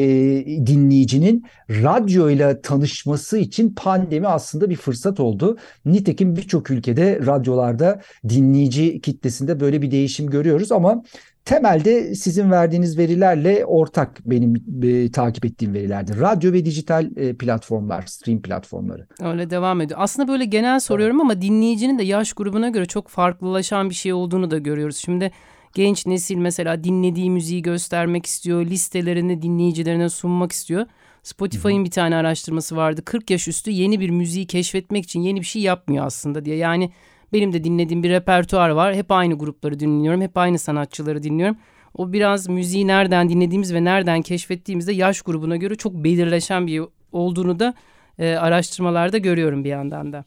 dinleyicinin 0.67 1.46
radyoyla 1.70 2.62
tanışması 2.62 3.38
için 3.38 3.74
pandemi 3.75 4.27
aslında 4.27 4.70
bir 4.70 4.75
fırsat 4.75 5.20
oldu. 5.20 5.58
Nitekim 5.86 6.36
birçok 6.36 6.72
ülkede 6.72 7.20
radyolarda 7.25 8.01
dinleyici 8.29 9.01
kitlesinde 9.01 9.60
böyle 9.60 9.81
bir 9.81 9.91
değişim 9.91 10.29
görüyoruz 10.29 10.72
ama 10.72 11.03
temelde 11.45 12.15
sizin 12.15 12.51
verdiğiniz 12.51 12.98
verilerle 12.98 13.65
ortak 13.65 14.19
benim 14.25 14.55
e, 14.83 15.12
takip 15.12 15.45
ettiğim 15.45 15.74
verilerdir. 15.74 16.19
Radyo 16.19 16.53
ve 16.53 16.65
dijital 16.65 17.10
e, 17.15 17.38
platformlar, 17.38 18.01
stream 18.01 18.41
platformları. 18.41 19.07
Öyle 19.21 19.50
devam 19.50 19.81
ediyor. 19.81 20.00
Aslında 20.03 20.27
böyle 20.27 20.45
genel 20.45 20.79
soruyorum 20.79 21.15
evet. 21.15 21.24
ama 21.24 21.41
dinleyicinin 21.41 22.00
de 22.00 22.03
yaş 22.03 22.33
grubuna 22.33 22.69
göre 22.69 22.86
çok 22.86 23.07
farklılaşan 23.07 23.89
bir 23.89 23.95
şey 23.95 24.13
olduğunu 24.13 24.51
da 24.51 24.57
görüyoruz. 24.57 24.98
Şimdi 24.98 25.31
genç 25.74 26.05
nesil 26.05 26.36
mesela 26.36 26.83
dinlediği 26.83 27.31
müziği 27.31 27.62
göstermek 27.62 28.25
istiyor, 28.25 28.65
listelerini 28.65 29.41
dinleyicilerine 29.41 30.10
sunmak 30.10 30.51
istiyor. 30.51 30.86
Spotify'ın 31.24 31.86
bir 31.86 31.91
tane 31.91 32.15
araştırması 32.15 32.75
vardı. 32.75 33.01
40 33.05 33.29
yaş 33.29 33.48
üstü 33.48 33.71
yeni 33.71 34.00
bir 34.00 34.10
müziği 34.10 34.48
keşfetmek 34.48 35.03
için 35.03 35.21
yeni 35.21 35.39
bir 35.39 35.45
şey 35.45 35.62
yapmıyor 35.62 36.05
aslında 36.05 36.45
diye. 36.45 36.55
Yani 36.55 36.91
benim 37.34 37.54
de 37.54 37.64
dinlediğim 37.64 38.04
bir 38.04 38.10
repertuar 38.10 38.70
var. 38.70 38.96
Hep 38.96 39.12
aynı 39.12 39.38
grupları 39.38 39.80
dinliyorum. 39.80 40.22
Hep 40.22 40.38
aynı 40.38 40.60
sanatçıları 40.60 41.24
dinliyorum. 41.24 41.58
O 41.98 42.14
biraz 42.14 42.50
müziği 42.50 42.88
nereden 42.88 43.30
dinlediğimiz 43.30 43.74
ve 43.74 43.84
nereden 43.84 44.22
keşfettiğimizde 44.22 44.94
yaş 44.94 45.22
grubuna 45.22 45.56
göre 45.56 45.76
çok 45.76 45.94
belirleşen 45.94 46.68
bir 46.68 46.82
olduğunu 47.12 47.60
da 47.60 47.74
e, 48.20 48.36
araştırmalarda 48.36 49.18
görüyorum 49.18 49.64
bir 49.64 49.70
yandan 49.70 50.14
da. 50.14 50.24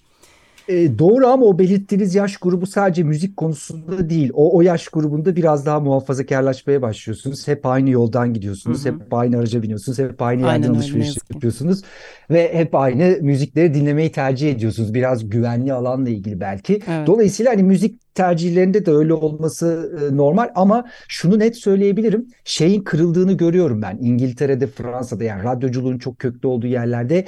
E, 0.68 0.98
doğru 0.98 1.26
ama 1.26 1.46
o 1.46 1.58
belirttiğiniz 1.58 2.14
yaş 2.14 2.36
grubu 2.36 2.66
sadece 2.66 3.02
müzik 3.02 3.36
konusunda 3.36 4.10
değil. 4.10 4.30
O, 4.34 4.56
o 4.56 4.62
yaş 4.62 4.88
grubunda 4.88 5.36
biraz 5.36 5.66
daha 5.66 5.80
muhafazakarlaşmaya 5.80 6.82
başlıyorsunuz. 6.82 7.48
Hep 7.48 7.66
aynı 7.66 7.90
yoldan 7.90 8.34
gidiyorsunuz. 8.34 8.84
Hı 8.84 8.88
hı. 8.88 8.94
Hep 8.94 9.14
aynı 9.14 9.38
araca 9.38 9.62
biniyorsunuz. 9.62 9.98
Hep 9.98 10.22
aynı 10.22 10.40
yerden 10.40 10.52
Aynen 10.52 10.74
alışveriş 10.74 11.16
yapıyorsunuz. 11.34 11.82
Ve 12.30 12.54
hep 12.54 12.74
aynı 12.74 13.18
müzikleri 13.20 13.74
dinlemeyi 13.74 14.12
tercih 14.12 14.50
ediyorsunuz. 14.50 14.94
Biraz 14.94 15.30
güvenli 15.30 15.72
alanla 15.72 16.08
ilgili 16.08 16.40
belki. 16.40 16.80
Evet. 16.88 17.06
Dolayısıyla 17.06 17.52
hani 17.52 17.62
müzik 17.62 18.03
tercihlerinde 18.14 18.86
de 18.86 18.90
öyle 18.90 19.14
olması 19.14 19.92
e, 20.00 20.16
normal 20.16 20.50
ama 20.54 20.84
şunu 21.08 21.38
net 21.38 21.56
söyleyebilirim. 21.56 22.28
Şeyin 22.44 22.82
kırıldığını 22.82 23.32
görüyorum 23.32 23.82
ben. 23.82 23.98
İngiltere'de, 24.00 24.66
Fransa'da 24.66 25.24
yani 25.24 25.44
radyoculuğun 25.44 25.98
çok 25.98 26.18
köklü 26.18 26.48
olduğu 26.48 26.66
yerlerde 26.66 27.24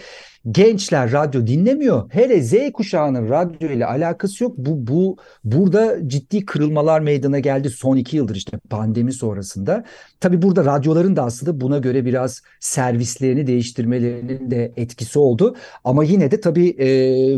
gençler 0.50 1.12
radyo 1.12 1.46
dinlemiyor. 1.46 2.10
Hele 2.10 2.42
Z 2.42 2.54
kuşağının 2.72 3.28
radyo 3.28 3.68
ile 3.68 3.86
alakası 3.86 4.44
yok. 4.44 4.54
Bu 4.58 4.86
bu 4.86 5.16
burada 5.44 6.08
ciddi 6.08 6.44
kırılmalar 6.44 7.00
meydana 7.00 7.38
geldi 7.38 7.70
son 7.70 7.96
iki 7.96 8.16
yıldır 8.16 8.36
işte 8.36 8.58
pandemi 8.70 9.12
sonrasında. 9.12 9.84
Tabii 10.20 10.42
burada 10.42 10.64
radyoların 10.64 11.16
da 11.16 11.22
aslında 11.22 11.60
buna 11.60 11.78
göre 11.78 12.04
biraz 12.04 12.42
servislerini 12.60 13.46
değiştirmelerinin 13.46 14.50
de 14.50 14.72
etkisi 14.76 15.18
oldu. 15.18 15.56
Ama 15.84 16.04
yine 16.04 16.30
de 16.30 16.40
tabii 16.40 16.76
e, 16.80 16.88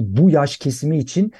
bu 0.00 0.30
yaş 0.30 0.56
kesimi 0.56 0.98
için 0.98 1.32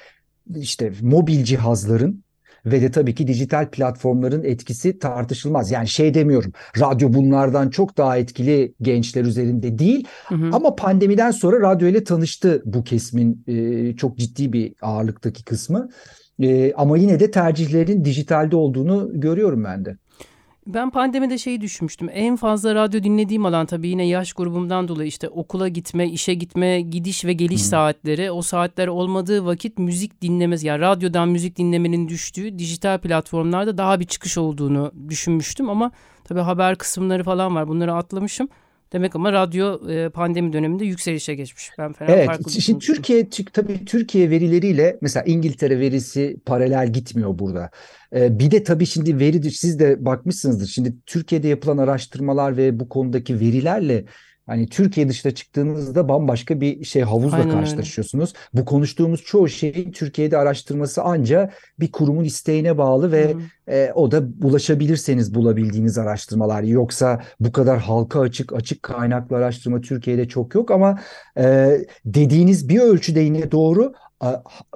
işte 0.55 0.93
mobil 1.01 1.43
cihazların 1.43 2.23
ve 2.65 2.81
de 2.81 2.91
tabii 2.91 3.15
ki 3.15 3.27
dijital 3.27 3.69
platformların 3.69 4.43
etkisi 4.43 4.99
tartışılmaz. 4.99 5.71
Yani 5.71 5.87
şey 5.87 6.13
demiyorum 6.13 6.51
radyo 6.79 7.13
bunlardan 7.13 7.69
çok 7.69 7.97
daha 7.97 8.17
etkili 8.17 8.73
gençler 8.81 9.25
üzerinde 9.25 9.79
değil 9.79 10.07
hı 10.27 10.35
hı. 10.35 10.49
ama 10.53 10.75
pandemiden 10.75 11.31
sonra 11.31 11.61
radyo 11.71 11.87
ile 11.87 12.03
tanıştı 12.03 12.61
bu 12.65 12.83
kesimin 12.83 13.43
e, 13.47 13.95
çok 13.95 14.17
ciddi 14.17 14.53
bir 14.53 14.73
ağırlıktaki 14.81 15.43
kısmı. 15.43 15.89
E, 16.39 16.73
ama 16.73 16.97
yine 16.97 17.19
de 17.19 17.31
tercihlerin 17.31 18.05
dijitalde 18.05 18.55
olduğunu 18.55 19.09
görüyorum 19.13 19.63
ben 19.63 19.85
de. 19.85 19.97
Ben 20.67 20.89
pandemide 20.89 21.37
şeyi 21.37 21.61
düşünmüştüm. 21.61 22.09
En 22.13 22.35
fazla 22.35 22.75
radyo 22.75 23.03
dinlediğim 23.03 23.45
alan 23.45 23.65
tabii 23.65 23.87
yine 23.87 24.07
yaş 24.07 24.33
grubumdan 24.33 24.87
dolayı 24.87 25.07
işte 25.07 25.29
okula 25.29 25.67
gitme, 25.67 26.09
işe 26.09 26.33
gitme, 26.33 26.81
gidiş 26.81 27.25
ve 27.25 27.33
geliş 27.33 27.61
hmm. 27.61 27.67
saatleri. 27.67 28.31
O 28.31 28.41
saatler 28.41 28.87
olmadığı 28.87 29.45
vakit 29.45 29.77
müzik 29.77 30.21
dinlemez 30.21 30.63
yani 30.63 30.81
radyodan 30.81 31.29
müzik 31.29 31.57
dinlemenin 31.57 32.07
düştüğü 32.07 32.59
dijital 32.59 32.97
platformlarda 32.97 33.77
daha 33.77 33.99
bir 33.99 34.05
çıkış 34.05 34.37
olduğunu 34.37 34.91
düşünmüştüm 35.09 35.69
ama 35.69 35.91
tabii 36.23 36.39
haber 36.39 36.75
kısımları 36.75 37.23
falan 37.23 37.55
var. 37.55 37.67
Bunları 37.67 37.93
atlamışım. 37.93 38.49
Demek 38.93 39.15
ama 39.15 39.33
radyo 39.33 39.89
e, 39.89 40.09
pandemi 40.09 40.53
döneminde 40.53 40.85
yükselişe 40.85 41.35
geçmiş. 41.35 41.71
Ben 41.77 41.93
fena 41.93 42.11
evet, 42.11 42.25
farklı 42.25 42.51
şimdi 42.51 42.85
Türkiye 42.85 43.29
tabii 43.53 43.85
Türkiye 43.85 44.29
verileriyle 44.29 44.97
mesela 45.01 45.23
İngiltere 45.23 45.79
verisi 45.79 46.37
paralel 46.45 46.93
gitmiyor 46.93 47.39
burada. 47.39 47.71
Ee, 48.15 48.39
bir 48.39 48.51
de 48.51 48.63
tabii 48.63 48.85
şimdi 48.85 49.19
veri 49.19 49.51
siz 49.51 49.79
de 49.79 50.05
bakmışsınızdır. 50.05 50.67
Şimdi 50.67 50.95
Türkiye'de 51.05 51.47
yapılan 51.47 51.77
araştırmalar 51.77 52.57
ve 52.57 52.79
bu 52.79 52.89
konudaki 52.89 53.39
verilerle 53.39 54.05
Hani 54.49 54.69
Türkiye 54.69 55.09
dışına 55.09 55.31
çıktığınızda 55.31 56.09
bambaşka 56.09 56.61
bir 56.61 56.83
şey 56.83 57.01
havuzla 57.01 57.37
Aynen 57.37 57.51
karşılaşıyorsunuz. 57.51 58.33
Öyle. 58.35 58.61
Bu 58.61 58.65
konuştuğumuz 58.65 59.23
çoğu 59.23 59.49
şeyin 59.49 59.91
Türkiye'de 59.91 60.37
araştırması 60.37 61.01
anca 61.03 61.51
bir 61.79 61.91
kurumun 61.91 62.23
isteğine 62.23 62.77
bağlı 62.77 63.11
ve 63.11 63.35
e, 63.67 63.91
o 63.95 64.11
da 64.11 64.23
ulaşabilirseniz 64.43 65.35
bulabildiğiniz 65.35 65.97
araştırmalar. 65.97 66.63
Yoksa 66.63 67.21
bu 67.39 67.51
kadar 67.51 67.79
halka 67.79 68.19
açık 68.19 68.53
açık 68.53 68.83
kaynaklı 68.83 69.35
araştırma 69.35 69.81
Türkiye'de 69.81 70.27
çok 70.27 70.55
yok 70.55 70.71
ama 70.71 70.99
e, 71.37 71.77
dediğiniz 72.05 72.69
bir 72.69 72.79
ölçüde 72.79 73.19
yine 73.19 73.51
doğru 73.51 73.93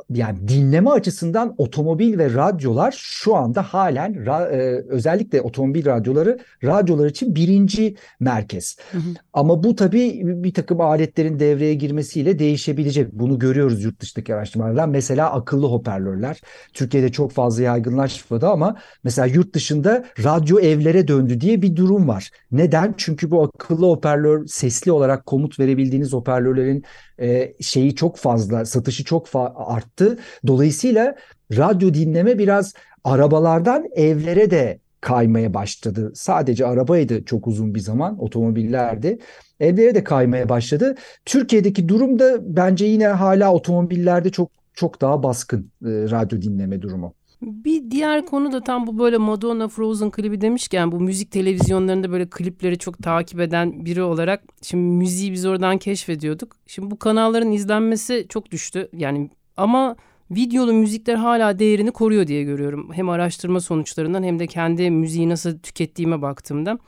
yani 0.10 0.48
dinleme 0.48 0.90
açısından 0.90 1.56
otomobil 1.58 2.18
ve 2.18 2.34
radyolar 2.34 2.96
şu 2.98 3.36
anda 3.36 3.62
halen 3.62 4.14
e, 4.14 4.58
özellikle 4.90 5.42
otomobil 5.42 5.86
radyoları 5.86 6.40
radyolar 6.64 7.08
için 7.08 7.36
birinci 7.36 7.96
merkez. 8.20 8.78
Hı 8.92 8.98
hı. 8.98 9.02
Ama 9.34 9.64
bu 9.64 9.76
tabii 9.76 10.22
bir 10.24 10.54
takım 10.54 10.82
aletlerin 10.82 11.40
devreye 11.40 11.74
girmesiyle 11.74 12.40
değişebilecek. 12.40 13.14
Bunu 13.14 13.40
görüyoruz 13.40 13.84
yurt 13.84 14.00
dışındaki 14.00 14.36
araştırmalardan. 14.36 14.90
Mesela 14.90 15.32
akıllı 15.32 15.68
hoparlörler. 15.68 16.42
Türkiye'de 16.74 17.12
çok 17.12 17.32
fazla 17.32 17.64
yaygınlaşmadı 17.64 18.48
ama 18.48 18.76
mesela 19.04 19.26
yurt 19.26 19.54
dışında 19.56 20.06
radyo 20.24 20.60
evlere 20.60 21.08
döndü 21.08 21.42
diye 21.42 21.62
bir 21.62 21.76
durum 21.76 22.08
var. 22.08 22.30
Neden? 22.52 22.94
Çünkü 22.98 23.32
bu 23.32 23.44
akıllı 23.44 23.86
hoparlör 23.86 24.48
sesli 24.48 24.92
olarak 24.92 25.26
komut 25.26 25.60
verebildiğiniz 25.60 26.14
hoparlörlerin 26.14 26.84
e, 27.20 27.54
şeyi 27.62 27.96
çok 27.96 28.18
fazla, 28.18 28.66
satışı 28.66 29.04
çok 29.04 29.28
arttı. 29.40 30.20
Dolayısıyla 30.48 31.16
radyo 31.52 31.94
dinleme 31.94 32.38
biraz 32.38 32.74
arabalardan 33.04 33.86
evlere 33.96 34.52
de 34.52 34.80
kaymaya 35.02 35.54
başladı. 35.54 36.12
Sadece 36.16 36.66
arabaydı 36.66 37.26
çok 37.26 37.48
uzun 37.48 37.76
bir 37.76 37.80
zaman 37.80 38.24
otomobillerdi. 38.24 39.18
Evlere 39.60 39.96
de 39.96 40.04
kaymaya 40.04 40.50
başladı. 40.50 40.96
Türkiye'deki 41.26 41.90
durum 41.90 42.20
da 42.20 42.56
bence 42.56 42.86
yine 42.86 43.08
hala 43.08 43.54
otomobillerde 43.54 44.30
çok 44.30 44.52
çok 44.74 45.02
daha 45.02 45.24
baskın 45.24 45.72
e, 45.82 45.90
radyo 45.90 46.42
dinleme 46.42 46.82
durumu. 46.82 47.14
Bir 47.46 47.92
diğer 47.92 48.26
konu 48.26 48.52
da 48.52 48.62
tam 48.62 48.88
bu 48.88 49.00
böyle 49.00 49.18
Madonna 49.18 49.68
Frozen 49.68 50.12
klibi 50.12 50.42
demişken 50.42 50.92
bu 50.92 51.00
müzik 51.00 51.32
televizyonlarında 51.32 52.12
böyle 52.12 52.30
klipleri 52.30 52.78
çok 52.78 52.98
takip 53.04 53.40
eden 53.40 53.86
biri 53.86 54.02
olarak 54.04 54.44
şimdi 54.62 54.84
müziği 54.84 55.32
biz 55.32 55.46
oradan 55.46 55.78
keşfediyorduk. 55.78 56.56
Şimdi 56.68 56.92
bu 56.92 57.00
kanalların 57.00 57.52
izlenmesi 57.52 58.26
çok 58.30 58.52
düştü. 58.52 58.90
Yani 58.94 59.30
ama 59.58 59.96
videolu 60.32 60.74
müzikler 60.74 61.16
hala 61.16 61.60
değerini 61.60 61.92
koruyor 61.92 62.28
diye 62.28 62.44
görüyorum. 62.44 62.94
Hem 62.94 63.10
araştırma 63.10 63.60
sonuçlarından 63.60 64.24
hem 64.24 64.40
de 64.40 64.48
kendi 64.48 64.92
müziği 64.92 65.30
nasıl 65.30 65.60
tükettiğime 65.60 66.22
baktığımda. 66.22 66.80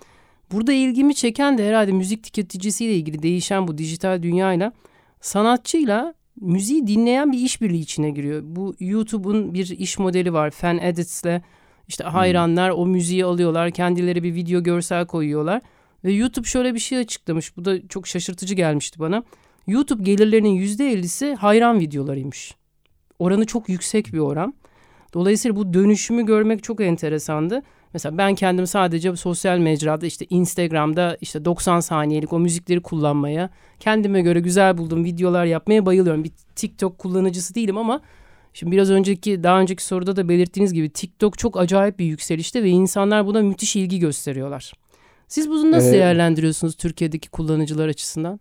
Burada 0.51 0.73
ilgimi 0.73 1.15
çeken 1.15 1.57
de 1.57 1.67
herhalde 1.67 1.91
müzik 1.91 2.23
tüketicisiyle 2.23 2.93
ilgili 2.93 3.23
değişen 3.23 3.67
bu 3.67 3.77
dijital 3.77 4.23
dünyayla 4.23 4.71
sanatçıyla 5.21 6.13
müziği 6.41 6.87
dinleyen 6.87 7.31
bir 7.31 7.37
işbirliği 7.37 7.81
içine 7.81 8.09
giriyor. 8.09 8.41
Bu 8.45 8.75
YouTube'un 8.79 9.53
bir 9.53 9.69
iş 9.69 9.99
modeli 9.99 10.33
var. 10.33 10.51
Fan 10.51 10.79
Edits'le 10.79 11.41
işte 11.87 12.03
hmm. 12.03 12.11
hayranlar 12.11 12.71
hmm. 12.71 12.79
o 12.79 12.85
müziği 12.85 13.25
alıyorlar. 13.25 13.71
Kendileri 13.71 14.23
bir 14.23 14.35
video 14.35 14.63
görsel 14.63 15.05
koyuyorlar. 15.05 15.61
Ve 16.03 16.11
YouTube 16.11 16.47
şöyle 16.47 16.73
bir 16.73 16.79
şey 16.79 16.97
açıklamış. 16.97 17.57
Bu 17.57 17.65
da 17.65 17.87
çok 17.87 18.07
şaşırtıcı 18.07 18.55
gelmişti 18.55 18.99
bana. 18.99 19.23
YouTube 19.67 20.03
gelirlerinin 20.03 20.61
%50'si 20.61 21.35
hayran 21.35 21.79
videolarıymış. 21.79 22.55
Oranı 23.19 23.45
çok 23.45 23.69
yüksek 23.69 24.13
bir 24.13 24.19
oran. 24.19 24.53
Dolayısıyla 25.13 25.55
bu 25.55 25.73
dönüşümü 25.73 26.25
görmek 26.25 26.63
çok 26.63 26.81
enteresandı. 26.81 27.63
Mesela 27.95 28.17
ben 28.17 28.35
kendim 28.35 28.67
sadece 28.67 29.15
sosyal 29.15 29.57
mecrada 29.57 30.05
işte 30.05 30.25
Instagram'da 30.29 31.17
işte 31.21 31.45
90 31.45 31.79
saniyelik 31.79 32.33
o 32.33 32.39
müzikleri 32.39 32.81
kullanmaya, 32.81 33.49
kendime 33.79 34.21
göre 34.21 34.39
güzel 34.39 34.77
bulduğum 34.77 35.03
videolar 35.03 35.45
yapmaya 35.45 35.85
bayılıyorum. 35.85 36.23
Bir 36.23 36.31
TikTok 36.55 36.97
kullanıcısı 36.97 37.55
değilim 37.55 37.77
ama 37.77 38.01
şimdi 38.53 38.71
biraz 38.71 38.91
önceki 38.91 39.43
daha 39.43 39.59
önceki 39.59 39.85
soruda 39.85 40.15
da 40.15 40.29
belirttiğiniz 40.29 40.73
gibi 40.73 40.89
TikTok 40.89 41.37
çok 41.37 41.57
acayip 41.59 41.99
bir 41.99 42.05
yükselişte 42.05 42.63
ve 42.63 42.69
insanlar 42.69 43.25
buna 43.25 43.41
müthiş 43.41 43.75
ilgi 43.75 43.99
gösteriyorlar. 43.99 44.73
Siz 45.27 45.49
bunu 45.49 45.71
nasıl 45.71 45.89
Ee, 45.89 45.91
değerlendiriyorsunuz 45.91 46.75
Türkiye'deki 46.75 47.29
kullanıcılar 47.29 47.87
açısından? 47.87 48.39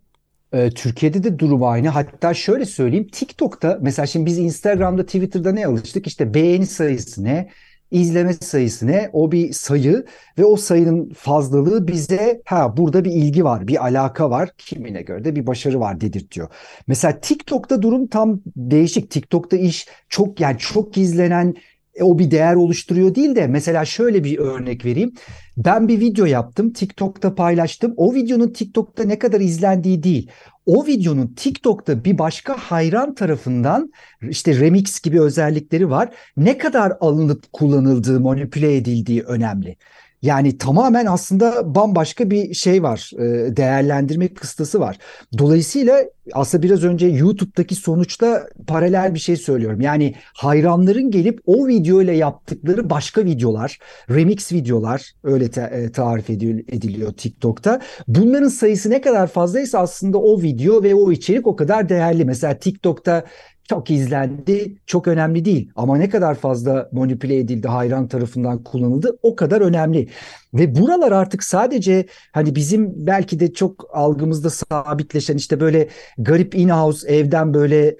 Ee, 0.52 0.70
Türkiye'de 0.70 1.24
de 1.24 1.38
durum 1.38 1.62
aynı. 1.64 1.88
Hatta 1.88 2.34
şöyle 2.34 2.64
söyleyeyim. 2.66 3.08
TikTok'ta 3.12 3.78
mesela 3.82 4.06
şimdi 4.06 4.26
biz 4.26 4.38
Instagram'da, 4.38 5.06
Twitter'da 5.06 5.52
ne 5.52 5.66
alıştık? 5.66 6.06
İşte 6.06 6.34
beğeni 6.34 6.66
sayısı 6.66 7.24
ne? 7.24 7.50
İzleme 7.94 8.32
sayısı 8.32 8.86
ne? 8.86 9.10
O 9.12 9.32
bir 9.32 9.52
sayı 9.52 10.04
ve 10.38 10.44
o 10.44 10.56
sayının 10.56 11.12
fazlalığı 11.16 11.88
bize 11.88 12.42
ha 12.44 12.76
burada 12.76 13.04
bir 13.04 13.10
ilgi 13.10 13.44
var, 13.44 13.68
bir 13.68 13.84
alaka 13.84 14.30
var. 14.30 14.50
Kimine 14.58 15.02
göre 15.02 15.24
de 15.24 15.36
bir 15.36 15.46
başarı 15.46 15.80
var 15.80 16.00
dedirtiyor. 16.00 16.48
Mesela 16.86 17.20
TikTok'ta 17.20 17.82
durum 17.82 18.06
tam 18.06 18.40
değişik. 18.56 19.10
TikTok'ta 19.10 19.56
iş 19.56 19.86
çok 20.08 20.40
yani 20.40 20.58
çok 20.58 20.98
izlenen 20.98 21.54
e, 21.94 22.02
o 22.02 22.18
bir 22.18 22.30
değer 22.30 22.54
oluşturuyor 22.54 23.14
değil 23.14 23.36
de 23.36 23.46
mesela 23.46 23.84
şöyle 23.84 24.24
bir 24.24 24.38
örnek 24.38 24.84
vereyim. 24.84 25.12
Ben 25.56 25.88
bir 25.88 26.00
video 26.00 26.26
yaptım, 26.26 26.72
TikTok'ta 26.72 27.34
paylaştım. 27.34 27.94
O 27.96 28.14
videonun 28.14 28.52
TikTok'ta 28.52 29.04
ne 29.04 29.18
kadar 29.18 29.40
izlendiği 29.40 30.02
değil. 30.02 30.30
O 30.66 30.86
videonun 30.86 31.34
TikTok'ta 31.36 32.04
bir 32.04 32.18
başka 32.18 32.56
hayran 32.56 33.14
tarafından 33.14 33.92
işte 34.22 34.60
remix 34.60 35.00
gibi 35.00 35.20
özellikleri 35.20 35.90
var. 35.90 36.08
Ne 36.36 36.58
kadar 36.58 36.92
alınıp 37.00 37.52
kullanıldığı, 37.52 38.20
manipüle 38.20 38.76
edildiği 38.76 39.22
önemli. 39.22 39.76
Yani 40.24 40.58
tamamen 40.58 41.06
aslında 41.06 41.74
bambaşka 41.74 42.30
bir 42.30 42.54
şey 42.54 42.82
var, 42.82 43.10
e, 43.18 43.56
değerlendirme 43.56 44.28
kıstası 44.28 44.80
var. 44.80 44.98
Dolayısıyla 45.38 46.04
aslında 46.32 46.62
biraz 46.62 46.84
önce 46.84 47.06
YouTube'daki 47.06 47.74
sonuçta 47.74 48.46
paralel 48.66 49.14
bir 49.14 49.18
şey 49.18 49.36
söylüyorum. 49.36 49.80
Yani 49.80 50.14
hayranların 50.34 51.10
gelip 51.10 51.40
o 51.46 51.66
video 51.66 52.02
ile 52.02 52.16
yaptıkları 52.16 52.90
başka 52.90 53.24
videolar, 53.24 53.78
remix 54.10 54.52
videolar 54.52 55.12
öyle 55.24 55.44
e, 55.44 55.92
tarif 55.92 56.30
ediliyor 56.30 57.12
TikTok'ta. 57.12 57.80
Bunların 58.08 58.48
sayısı 58.48 58.90
ne 58.90 59.00
kadar 59.00 59.26
fazlaysa 59.26 59.78
aslında 59.78 60.18
o 60.18 60.42
video 60.42 60.82
ve 60.82 60.94
o 60.94 61.12
içerik 61.12 61.46
o 61.46 61.56
kadar 61.56 61.88
değerli. 61.88 62.24
Mesela 62.24 62.58
TikTok'ta 62.58 63.24
çok 63.68 63.90
izlendi, 63.90 64.76
çok 64.86 65.08
önemli 65.08 65.44
değil. 65.44 65.70
Ama 65.76 65.96
ne 65.96 66.08
kadar 66.08 66.34
fazla 66.34 66.88
manipüle 66.92 67.38
edildi, 67.38 67.68
hayran 67.68 68.08
tarafından 68.08 68.62
kullanıldı 68.62 69.18
o 69.22 69.36
kadar 69.36 69.60
önemli. 69.60 70.08
Ve 70.54 70.74
buralar 70.74 71.12
artık 71.12 71.44
sadece 71.44 72.06
hani 72.32 72.54
bizim 72.54 73.06
belki 73.06 73.40
de 73.40 73.52
çok 73.52 73.86
algımızda 73.92 74.50
sabitleşen 74.50 75.36
işte 75.36 75.60
böyle 75.60 75.88
garip 76.18 76.54
in-house 76.54 77.08
evden 77.08 77.54
böyle 77.54 77.96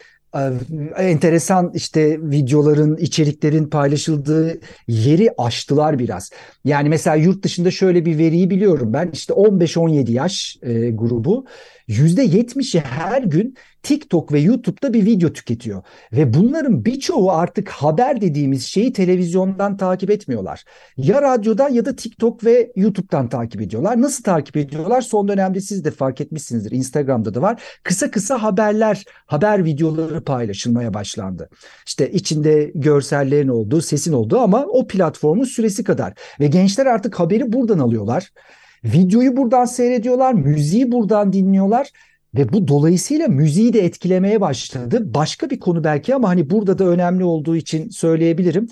enteresan 0.99 1.73
işte 1.75 2.19
videoların, 2.23 2.97
içeriklerin 2.97 3.67
paylaşıldığı 3.67 4.61
yeri 4.89 5.31
aştılar 5.39 5.99
biraz. 5.99 6.31
Yani 6.65 6.89
mesela 6.89 7.17
yurt 7.17 7.43
dışında 7.43 7.71
şöyle 7.71 8.05
bir 8.05 8.19
veriyi 8.19 8.51
biliyorum 8.51 8.93
ben. 8.93 9.11
işte 9.13 9.35
15-17 9.35 10.11
yaş 10.11 10.59
e, 10.63 10.91
grubu 10.91 11.47
%70'i 11.89 12.81
her 12.81 13.23
gün 13.23 13.57
TikTok 13.83 14.33
ve 14.33 14.41
YouTube'da 14.41 14.93
bir 14.93 15.07
video 15.07 15.33
tüketiyor. 15.33 15.83
Ve 16.13 16.35
bunların 16.35 16.85
birçoğu 16.85 17.31
artık 17.31 17.69
haber 17.69 18.21
dediğimiz 18.21 18.67
şeyi 18.67 18.93
televizyondan 18.93 19.77
takip 19.77 20.11
etmiyorlar. 20.11 20.65
Ya 20.97 21.23
radyodan 21.23 21.69
ya 21.69 21.85
da 21.85 21.97
TikTok 21.97 22.45
ve 22.45 22.73
YouTube'dan 22.77 23.29
takip 23.29 23.61
ediyorlar. 23.61 24.03
Nasıl 24.03 24.23
takip 24.23 24.57
ediyorlar? 24.57 25.01
Son 25.01 25.29
dönemde 25.29 25.61
siz 25.61 25.85
de 25.85 25.91
fark 25.91 26.21
etmişsinizdir. 26.21 26.71
Instagram'da 26.71 27.35
da 27.35 27.43
var. 27.43 27.63
Kısa 27.83 28.11
kısa 28.11 28.43
haberler, 28.43 29.05
haber 29.27 29.65
videoları 29.65 30.25
paylaşılmaya 30.25 30.95
başlandı. 30.95 31.49
İşte 31.87 32.11
içinde 32.11 32.73
görsellerin 32.75 33.49
olduğu, 33.49 33.81
sesin 33.81 34.13
olduğu 34.13 34.39
ama 34.39 34.65
o 34.67 34.87
platformun 34.87 35.45
süresi 35.45 35.85
kadar. 35.85 36.13
Ve 36.41 36.47
gençler 36.47 36.87
artık 36.87 37.21
haberi 37.21 37.53
buradan 37.53 37.79
alıyorlar. 37.79 38.31
Videoyu 38.85 39.37
buradan 39.37 39.65
seyrediyorlar, 39.65 40.33
müziği 40.33 40.93
buradan 40.93 41.33
dinliyorlar 41.33 41.91
ve 42.35 42.53
bu 42.53 42.69
dolayısıyla 42.69 43.29
müziği 43.29 43.73
de 43.73 43.85
etkilemeye 43.85 44.41
başladı. 44.41 45.15
Başka 45.15 45.51
bir 45.51 45.61
konu 45.61 45.85
belki 45.85 46.15
ama 46.15 46.29
hani 46.29 46.51
burada 46.51 46.79
da 46.79 46.85
önemli 46.85 47.25
olduğu 47.25 47.57
için 47.57 47.91
söyleyebilirim. 47.91 48.69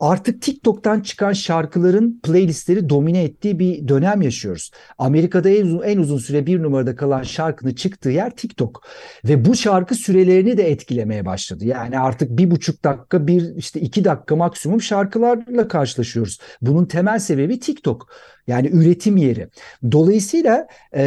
Artık 0.00 0.42
TikTok'tan 0.42 1.00
çıkan 1.00 1.32
şarkıların 1.32 2.20
playlistleri 2.22 2.88
domine 2.88 3.22
ettiği 3.22 3.58
bir 3.58 3.88
dönem 3.88 4.22
yaşıyoruz. 4.22 4.70
Amerika'da 4.98 5.48
en 5.48 5.64
uzun, 5.64 5.82
en 5.82 5.98
uzun 5.98 6.18
süre 6.18 6.46
bir 6.46 6.62
numarada 6.62 6.96
kalan 6.96 7.22
şarkının 7.22 7.74
çıktığı 7.74 8.10
yer 8.10 8.36
TikTok. 8.36 8.86
Ve 9.24 9.44
bu 9.44 9.54
şarkı 9.54 9.94
sürelerini 9.94 10.56
de 10.56 10.70
etkilemeye 10.70 11.26
başladı. 11.26 11.64
Yani 11.64 11.98
artık 11.98 12.30
bir 12.30 12.50
buçuk 12.50 12.84
dakika, 12.84 13.26
bir 13.26 13.56
işte 13.56 13.80
iki 13.80 14.04
dakika 14.04 14.36
maksimum 14.36 14.82
şarkılarla 14.82 15.68
karşılaşıyoruz. 15.68 16.38
Bunun 16.62 16.84
temel 16.84 17.18
sebebi 17.18 17.60
TikTok. 17.60 18.08
Yani 18.46 18.68
üretim 18.68 19.16
yeri. 19.16 19.48
Dolayısıyla 19.92 20.66
e, 20.96 21.02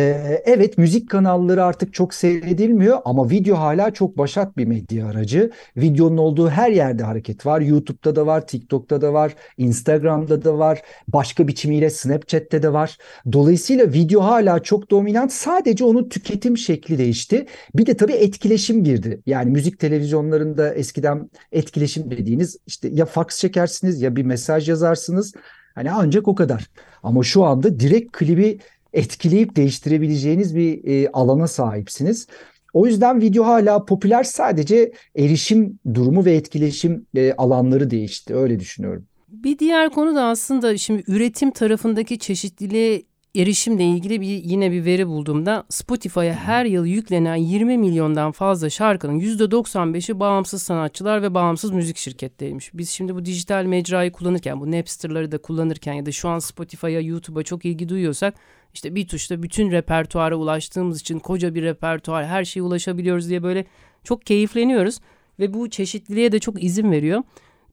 evet 0.46 0.78
müzik 0.78 1.10
kanalları 1.10 1.64
artık 1.64 1.94
çok 1.94 2.14
seyredilmiyor 2.14 3.00
ama 3.06 3.30
video 3.30 3.58
hala 3.58 3.92
çok 3.92 4.18
başat 4.18 4.58
bir 4.58 4.66
medya 4.66 5.08
aracı. 5.08 5.52
Videonun 5.78 6.18
olduğu 6.18 6.50
her 6.50 6.72
yerde 6.72 7.04
hareket 7.04 7.46
var. 7.46 7.62
YouTube'da 7.62 8.16
da 8.16 8.26
var, 8.26 8.48
TikTok'ta 8.48 9.02
da 9.02 9.14
var, 9.14 9.36
Instagram'da 9.58 10.44
da 10.44 10.58
var, 10.58 10.82
başka 11.08 11.48
biçimiyle 11.48 11.90
Snapchat'te 11.90 12.64
de 12.64 12.74
var. 12.74 12.98
Dolayısıyla 13.32 13.94
video 13.94 14.22
hala 14.22 14.60
çok 14.60 14.92
dominant. 14.92 15.32
Sadece 15.32 15.84
onun 15.84 16.10
tüketim 16.10 16.58
şekli 16.58 16.98
değişti. 16.98 17.46
Bir 17.76 17.86
de 17.86 17.98
tabii 17.98 18.14
etkileşim 18.14 18.84
girdi. 18.84 19.22
Yani 19.26 19.52
müzik 19.52 19.80
televizyonlarında 19.80 20.74
eskiden 20.74 21.30
etkileşim 21.52 22.12
dediğiniz 22.12 22.58
işte 22.68 22.90
ya 22.92 23.06
fax 23.06 23.40
çekersiniz 23.40 24.02
ya 24.02 24.16
bir 24.16 24.24
mesaj 24.24 24.70
yazarsınız. 24.70 25.34
Hani 25.78 25.92
ancak 25.92 26.28
o 26.28 26.36
kadar. 26.36 26.70
Ama 27.04 27.24
şu 27.24 27.44
anda 27.44 27.80
direkt 27.80 28.18
klibi 28.18 28.60
etkileyip 28.94 29.56
değiştirebileceğiniz 29.56 30.56
bir 30.56 30.88
e, 30.88 31.10
alana 31.14 31.48
sahipsiniz. 31.48 32.28
O 32.74 32.88
yüzden 32.88 33.22
video 33.22 33.46
hala 33.46 33.86
popüler 33.86 34.24
sadece 34.24 34.92
erişim 35.16 35.80
durumu 35.94 36.26
ve 36.26 36.34
etkileşim 36.34 37.06
e, 37.16 37.34
alanları 37.34 37.90
değişti. 37.90 38.36
Öyle 38.36 38.60
düşünüyorum. 38.60 39.06
Bir 39.28 39.60
diğer 39.60 39.90
konu 39.90 40.16
da 40.16 40.24
aslında 40.24 40.78
şimdi 40.78 41.04
üretim 41.08 41.52
tarafındaki 41.52 42.20
çeşitliliğe 42.20 43.04
erişimle 43.38 43.84
ilgili 43.84 44.22
bir 44.22 44.28
yine 44.28 44.72
bir 44.72 44.86
veri 44.86 45.08
bulduğumda 45.08 45.64
Spotify'a 45.70 46.34
her 46.34 46.66
yıl 46.66 46.86
yüklenen 46.86 47.36
20 47.36 47.78
milyondan 47.78 48.32
fazla 48.32 48.70
şarkının 48.70 49.20
%95'i 49.20 50.20
bağımsız 50.20 50.64
sanatçılar 50.64 51.22
ve 51.22 51.34
bağımsız 51.34 51.72
müzik 51.72 51.98
şirketleriymiş. 51.98 52.74
Biz 52.74 52.90
şimdi 52.90 53.16
bu 53.16 53.26
dijital 53.26 53.64
mecrayı 53.64 54.12
kullanırken, 54.12 54.62
bu 54.62 54.72
Napster'ları 54.72 55.32
da 55.32 55.38
kullanırken 55.38 55.94
ya 55.94 56.06
da 56.06 56.12
şu 56.12 56.30
an 56.30 56.40
Spotify'a, 56.40 57.00
YouTube'a 57.00 57.44
çok 57.44 57.66
ilgi 57.66 57.90
duyuyorsak 57.90 58.34
işte 58.74 58.96
bir 58.96 59.08
tuşla 59.08 59.44
bütün 59.44 59.72
repertuara 59.72 60.36
ulaştığımız 60.36 61.02
için 61.02 61.20
koca 61.20 61.56
bir 61.56 61.64
repertuar, 61.64 62.26
her 62.26 62.46
şeye 62.46 62.62
ulaşabiliyoruz 62.62 63.30
diye 63.30 63.44
böyle 63.44 63.66
çok 64.04 64.26
keyifleniyoruz 64.26 65.00
ve 65.40 65.54
bu 65.54 65.70
çeşitliliğe 65.70 66.32
de 66.32 66.40
çok 66.40 66.64
izin 66.64 66.92
veriyor. 66.92 67.24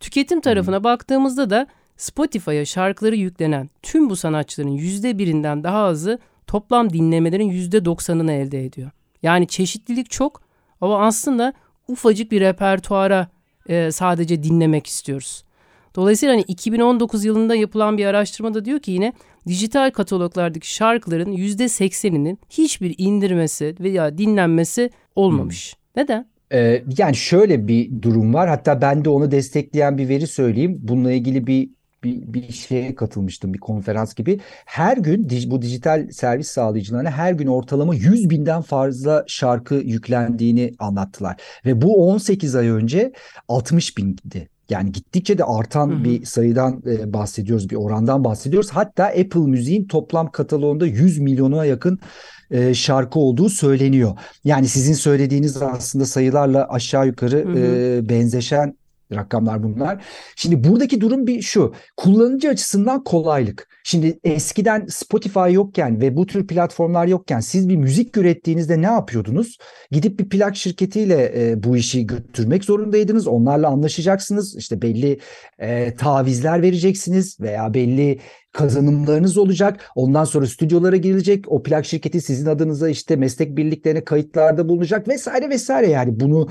Tüketim 0.00 0.40
tarafına 0.40 0.85
baktığımızda 0.85 1.50
da 1.50 1.66
Spotify'a 1.96 2.64
şarkıları 2.64 3.16
yüklenen 3.16 3.70
tüm 3.83 4.11
bu 4.11 4.16
sanatçıların 4.16 4.70
yüzde 4.70 5.18
birinden 5.18 5.64
daha 5.64 5.78
azı 5.78 6.18
toplam 6.46 6.92
dinlemelerin 6.92 7.48
yüzde 7.48 7.85
doksanını 7.85 8.33
elde 8.33 8.64
ediyor. 8.64 8.90
Yani 9.22 9.46
çeşitlilik 9.46 10.11
çok 10.11 10.42
ama 10.80 11.07
aslında 11.07 11.52
ufacık 11.88 12.33
bir 12.33 12.40
repertuara 12.40 13.28
e, 13.68 13.92
sadece 13.92 14.42
dinlemek 14.42 14.87
istiyoruz. 14.87 15.44
Dolayısıyla 15.96 16.35
hani 16.35 16.42
2019 16.42 17.24
yılında 17.24 17.54
yapılan 17.54 17.98
bir 17.98 18.07
araştırmada 18.07 18.64
diyor 18.64 18.78
ki 18.78 18.90
yine 18.90 19.12
dijital 19.46 19.90
kataloglardaki 19.90 20.74
şarkıların 20.74 21.33
yüzde 21.33 21.68
sekseninin 21.68 22.38
hiçbir 22.50 22.94
indirmesi 22.98 23.74
veya 23.80 24.18
dinlenmesi 24.18 24.90
olmamış. 25.16 25.74
Hmm. 25.74 26.02
Neden? 26.02 26.26
Ee, 26.52 26.85
yani 26.98 27.16
şöyle 27.16 27.68
bir 27.68 28.02
durum 28.02 28.35
var. 28.35 28.48
Hatta 28.48 28.80
ben 28.80 29.04
de 29.04 29.11
onu 29.11 29.30
destekleyen 29.30 29.98
bir 29.98 30.09
veri 30.09 30.26
söyleyeyim. 30.26 30.78
Bununla 30.83 31.12
ilgili 31.12 31.46
bir 31.46 31.70
bir, 32.05 32.33
bir 32.35 32.53
şeye 32.53 32.95
katılmıştım 32.95 33.55
bir 33.55 33.59
konferans 33.59 34.14
gibi. 34.14 34.40
Her 34.64 34.97
gün 34.97 35.29
bu 35.47 35.62
dijital 35.62 36.11
servis 36.11 36.49
sağlayıcılarına 36.49 37.11
her 37.11 37.33
gün 37.33 37.47
ortalama 37.47 37.95
100 37.95 38.31
binden 38.31 38.62
fazla 38.62 39.25
şarkı 39.27 39.75
yüklendiğini 39.75 40.75
anlattılar. 40.79 41.37
Ve 41.67 41.83
bu 41.83 42.11
18 42.11 42.55
ay 42.55 42.69
önce 42.69 43.12
60 43.49 43.99
bindi. 43.99 44.49
Yani 44.71 44.93
gittikçe 44.93 45.38
de 45.38 45.45
artan 45.45 45.90
Hı 45.90 45.95
hı. 45.95 46.05
bir 46.05 46.25
sayıdan 46.25 46.83
e, 46.87 47.12
bahsediyoruz, 47.12 47.71
bir 47.71 47.77
orandan 47.77 48.25
bahsediyoruz. 48.25 48.71
Hatta 48.71 49.05
Apple 49.05 49.40
Müziğin 49.40 49.87
toplam 49.87 50.31
kataloğunda 50.31 50.87
100 50.87 51.19
milyona 51.19 51.64
yakın 51.64 51.99
e, 52.51 52.75
şarkı 52.75 53.19
olduğu 53.19 53.49
söyleniyor. 53.49 54.19
Yani 54.45 54.69
sizin 54.69 54.95
söylediğiniz 54.95 55.62
aslında 55.62 56.07
sayılarla 56.07 56.69
aşağı 56.69 57.07
yukarı 57.07 57.45
Hı 57.45 57.53
hı. 57.53 57.59
e, 57.59 58.09
benzeşen 58.09 58.77
rakamlar 59.14 59.62
bunlar. 59.62 60.05
Şimdi 60.37 60.64
buradaki 60.64 61.00
durum 61.00 61.27
bir 61.27 61.42
şu. 61.42 61.74
Kullanıcı 61.96 62.48
açısından 62.48 63.05
kolaylık. 63.05 63.68
Şimdi 63.85 64.18
eskiden 64.24 64.87
Spotify 64.87 65.53
yokken 65.53 66.00
ve 66.00 66.16
bu 66.16 66.27
tür 66.27 66.46
platformlar 66.46 67.07
yokken 67.07 67.40
siz 67.40 67.68
bir 67.68 67.77
müzik 67.77 68.16
ürettiğinizde 68.16 68.83
ne 68.83 68.87
yapıyordunuz? 68.87 69.59
Gidip 69.90 70.18
bir 70.18 70.29
plak 70.29 70.57
şirketiyle 70.57 71.33
e, 71.37 71.62
bu 71.62 71.77
işi 71.77 72.07
götürmek 72.07 72.64
zorundaydınız. 72.64 73.27
Onlarla 73.27 73.68
anlaşacaksınız. 73.68 74.57
İşte 74.57 74.83
belli 74.83 75.18
e, 75.59 75.94
tavizler 75.94 76.62
vereceksiniz 76.62 77.40
veya 77.40 77.74
belli 77.74 78.18
kazanımlarınız 78.55 79.38
olacak. 79.38 79.90
Ondan 79.95 80.25
sonra 80.25 80.47
stüdyolara 80.47 80.97
girilecek. 80.97 81.45
O 81.53 81.62
plak 81.62 81.87
şirketi 81.87 82.21
sizin 82.21 82.47
adınıza 82.47 82.88
işte 82.88 83.17
meslek 83.17 83.57
birliklerine 83.57 84.05
kayıtlarda 84.05 84.69
bulunacak 84.69 85.09
vesaire 85.09 85.51
vesaire. 85.51 85.90
Yani 85.90 86.21
bunu 86.21 86.49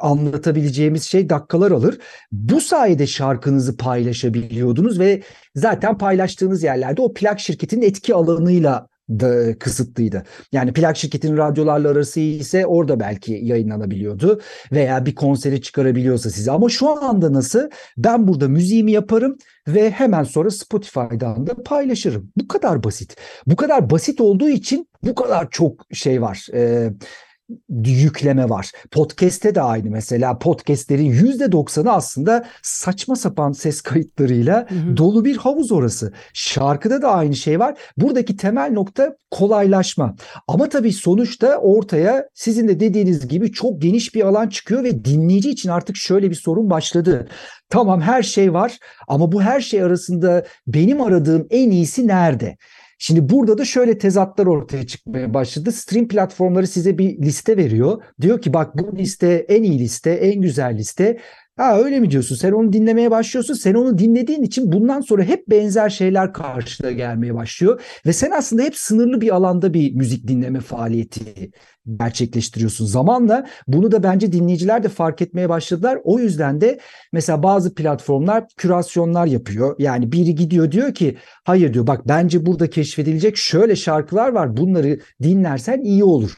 anlatabileceğimiz 0.00 1.02
şey 1.04 1.30
dakikalar 1.30 1.70
alır. 1.70 1.98
Bu 2.32 2.60
sayede 2.60 3.06
şarkınızı 3.06 3.76
paylaşabiliyordunuz 3.76 4.98
ve 4.98 5.22
zaten 5.54 5.98
paylaştığınız 5.98 6.62
yerlerde 6.62 7.02
o 7.02 7.14
plak 7.14 7.40
şirketinin 7.40 7.82
etki 7.82 8.14
alanıyla 8.14 8.86
da 9.10 9.58
kısıtlıydı. 9.58 10.22
Yani 10.52 10.72
plak 10.72 10.96
şirketinin 10.96 11.36
radyolarla 11.36 11.88
arası 11.88 12.20
ise 12.20 12.66
orada 12.66 13.00
belki 13.00 13.32
yayınlanabiliyordu 13.42 14.40
veya 14.72 15.06
bir 15.06 15.14
konsere 15.14 15.60
çıkarabiliyorsa 15.60 16.30
sizi. 16.30 16.50
Ama 16.50 16.68
şu 16.68 17.04
anda 17.04 17.32
nasıl? 17.32 17.70
Ben 17.96 18.28
burada 18.28 18.48
müziğimi 18.48 18.92
yaparım 18.92 19.36
ve 19.68 19.90
hemen 19.90 20.22
sonra 20.22 20.50
Spotify'dan 20.50 21.46
da 21.46 21.54
paylaşırım. 21.54 22.32
Bu 22.36 22.48
kadar 22.48 22.84
basit. 22.84 23.16
Bu 23.46 23.56
kadar 23.56 23.90
basit 23.90 24.20
olduğu 24.20 24.48
için 24.48 24.88
bu 25.02 25.14
kadar 25.14 25.50
çok 25.50 25.86
şey 25.92 26.22
var. 26.22 26.46
Ee, 26.54 26.90
yükleme 27.84 28.48
var. 28.48 28.72
Podcast'te 28.90 29.54
de 29.54 29.62
aynı 29.62 29.90
mesela. 29.90 30.38
Podcast'lerin 30.38 31.12
%90'ı 31.12 31.92
aslında 31.92 32.46
saçma 32.62 33.16
sapan 33.16 33.52
ses 33.52 33.80
kayıtlarıyla 33.80 34.66
Hı 34.70 34.74
hı. 34.74 34.96
dolu 34.96 35.24
bir 35.24 35.36
havuz 35.36 35.72
orası. 35.72 36.12
Şarkıda 36.32 37.02
da 37.02 37.10
aynı 37.10 37.36
şey 37.36 37.60
var. 37.60 37.78
Buradaki 37.96 38.36
temel 38.36 38.72
nokta 38.72 39.16
kolaylaşma. 39.30 40.16
Ama 40.48 40.68
tabii 40.68 40.92
sonuçta 40.92 41.56
ortaya 41.58 42.28
sizin 42.34 42.68
de 42.68 42.80
dediğiniz 42.80 43.28
gibi 43.28 43.52
çok 43.52 43.82
geniş 43.82 44.14
bir 44.14 44.22
alan 44.22 44.48
çıkıyor 44.48 44.84
ve 44.84 45.04
dinleyici 45.04 45.50
için 45.50 45.68
artık 45.68 45.96
şöyle 45.96 46.30
bir 46.30 46.34
sorun 46.34 46.70
başladı. 46.70 47.28
Tamam 47.70 48.00
her 48.00 48.22
şey 48.22 48.52
var 48.52 48.78
ama 49.08 49.32
bu 49.32 49.42
her 49.42 49.60
şey 49.60 49.82
arasında 49.82 50.44
benim 50.66 51.00
aradığım 51.00 51.46
en 51.50 51.70
iyisi 51.70 52.06
nerede? 52.06 52.56
Şimdi 52.98 53.28
burada 53.28 53.58
da 53.58 53.64
şöyle 53.64 53.98
tezatlar 53.98 54.46
ortaya 54.46 54.86
çıkmaya 54.86 55.34
başladı. 55.34 55.72
Stream 55.72 56.08
platformları 56.08 56.66
size 56.66 56.98
bir 56.98 57.18
liste 57.18 57.56
veriyor. 57.56 58.02
Diyor 58.20 58.40
ki 58.40 58.52
bak 58.52 58.78
bu 58.78 58.96
liste 58.96 59.46
en 59.48 59.62
iyi 59.62 59.78
liste, 59.78 60.10
en 60.10 60.42
güzel 60.42 60.76
liste. 60.78 61.18
Ha 61.56 61.78
öyle 61.78 62.00
mi 62.00 62.10
diyorsun? 62.10 62.36
Sen 62.36 62.52
onu 62.52 62.72
dinlemeye 62.72 63.10
başlıyorsun. 63.10 63.54
Sen 63.54 63.74
onu 63.74 63.98
dinlediğin 63.98 64.42
için 64.42 64.72
bundan 64.72 65.00
sonra 65.00 65.22
hep 65.22 65.48
benzer 65.48 65.88
şeyler 65.88 66.32
karşına 66.32 66.90
gelmeye 66.90 67.34
başlıyor. 67.34 67.80
Ve 68.06 68.12
sen 68.12 68.30
aslında 68.30 68.62
hep 68.62 68.76
sınırlı 68.76 69.20
bir 69.20 69.34
alanda 69.34 69.74
bir 69.74 69.94
müzik 69.94 70.28
dinleme 70.28 70.60
faaliyeti 70.60 71.50
gerçekleştiriyorsun. 71.98 72.86
Zamanla 72.86 73.46
bunu 73.66 73.92
da 73.92 74.02
bence 74.02 74.32
dinleyiciler 74.32 74.82
de 74.82 74.88
fark 74.88 75.22
etmeye 75.22 75.48
başladılar. 75.48 75.98
O 76.04 76.18
yüzden 76.18 76.60
de 76.60 76.78
mesela 77.12 77.42
bazı 77.42 77.74
platformlar 77.74 78.44
kürasyonlar 78.56 79.26
yapıyor. 79.26 79.76
Yani 79.78 80.12
biri 80.12 80.34
gidiyor 80.34 80.72
diyor 80.72 80.94
ki 80.94 81.16
hayır 81.44 81.74
diyor 81.74 81.86
bak 81.86 82.08
bence 82.08 82.46
burada 82.46 82.70
keşfedilecek 82.70 83.36
şöyle 83.36 83.76
şarkılar 83.76 84.28
var. 84.28 84.56
Bunları 84.56 84.98
dinlersen 85.22 85.80
iyi 85.80 86.04
olur. 86.04 86.36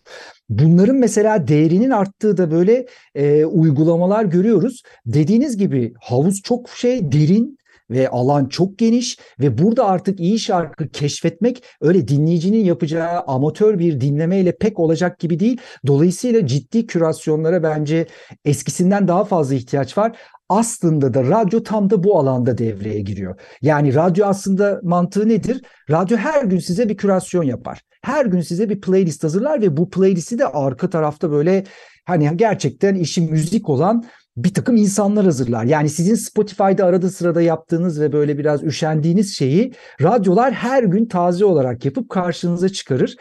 Bunların 0.49 0.97
mesela 0.97 1.49
değerinin 1.49 1.91
arttığı 1.91 2.37
da 2.37 2.51
böyle 2.51 2.87
e, 3.15 3.45
uygulamalar 3.45 4.25
görüyoruz. 4.25 4.83
Dediğiniz 5.07 5.57
gibi 5.57 5.95
havuz 6.01 6.43
çok 6.43 6.71
şey 6.71 7.13
derin 7.13 7.59
ve 7.91 8.09
alan 8.09 8.47
çok 8.47 8.79
geniş 8.79 9.19
ve 9.41 9.59
burada 9.59 9.87
artık 9.87 10.21
iyi 10.21 10.39
şarkı 10.39 10.89
keşfetmek 10.89 11.65
öyle 11.81 12.09
dinleyicinin 12.09 12.65
yapacağı 12.65 13.21
amatör 13.21 13.79
bir 13.79 14.01
dinlemeyle 14.01 14.57
pek 14.57 14.79
olacak 14.79 15.19
gibi 15.19 15.41
değil. 15.41 15.61
Dolayısıyla 15.87 16.47
ciddi 16.47 16.87
kürasyonlara 16.87 17.63
bence 17.63 18.07
eskisinden 18.45 19.09
daha 19.09 19.25
fazla 19.25 19.55
ihtiyaç 19.55 19.99
var. 19.99 20.17
Aslında 20.49 21.15
da 21.15 21.25
radyo 21.25 21.63
tam 21.63 21.91
da 21.91 22.05
bu 22.05 22.19
alanda 22.19 22.59
devreye 22.59 23.01
giriyor. 23.01 23.41
Yani 23.63 23.95
radyo 23.95 24.27
aslında 24.27 24.81
mantığı 24.83 25.29
nedir? 25.29 25.63
Radyo 25.91 26.17
her 26.17 26.45
gün 26.45 26.59
size 26.59 26.89
bir 26.89 26.97
kürasyon 26.97 27.43
yapar. 27.43 27.81
Her 28.03 28.27
gün 28.27 28.41
size 28.41 28.69
bir 28.69 28.81
playlist 28.81 29.25
hazırlar 29.25 29.61
ve 29.61 29.77
bu 29.77 29.91
playlisti 29.91 30.39
de 30.39 30.47
arka 30.47 30.91
tarafta 30.91 31.31
böyle 31.31 31.65
hani 32.05 32.37
gerçekten 32.37 32.95
işi 32.95 33.21
müzik 33.21 33.69
olan 33.69 34.05
bir 34.37 34.55
takım 34.55 34.77
insanlar 34.77 35.25
hazırlar. 35.25 35.65
Yani 35.65 35.89
sizin 35.89 36.15
Spotify'da 36.15 36.85
arada 36.85 37.11
sırada 37.11 37.43
yaptığınız 37.43 38.01
ve 38.01 38.13
böyle 38.13 38.39
biraz 38.39 38.65
üşendiğiniz 38.65 39.37
şeyi 39.37 39.73
radyolar 40.03 40.53
her 40.53 40.83
gün 40.83 41.07
taze 41.07 41.45
olarak 41.45 41.85
yapıp 41.85 42.11
karşınıza 42.11 42.69
çıkarır. 42.69 43.17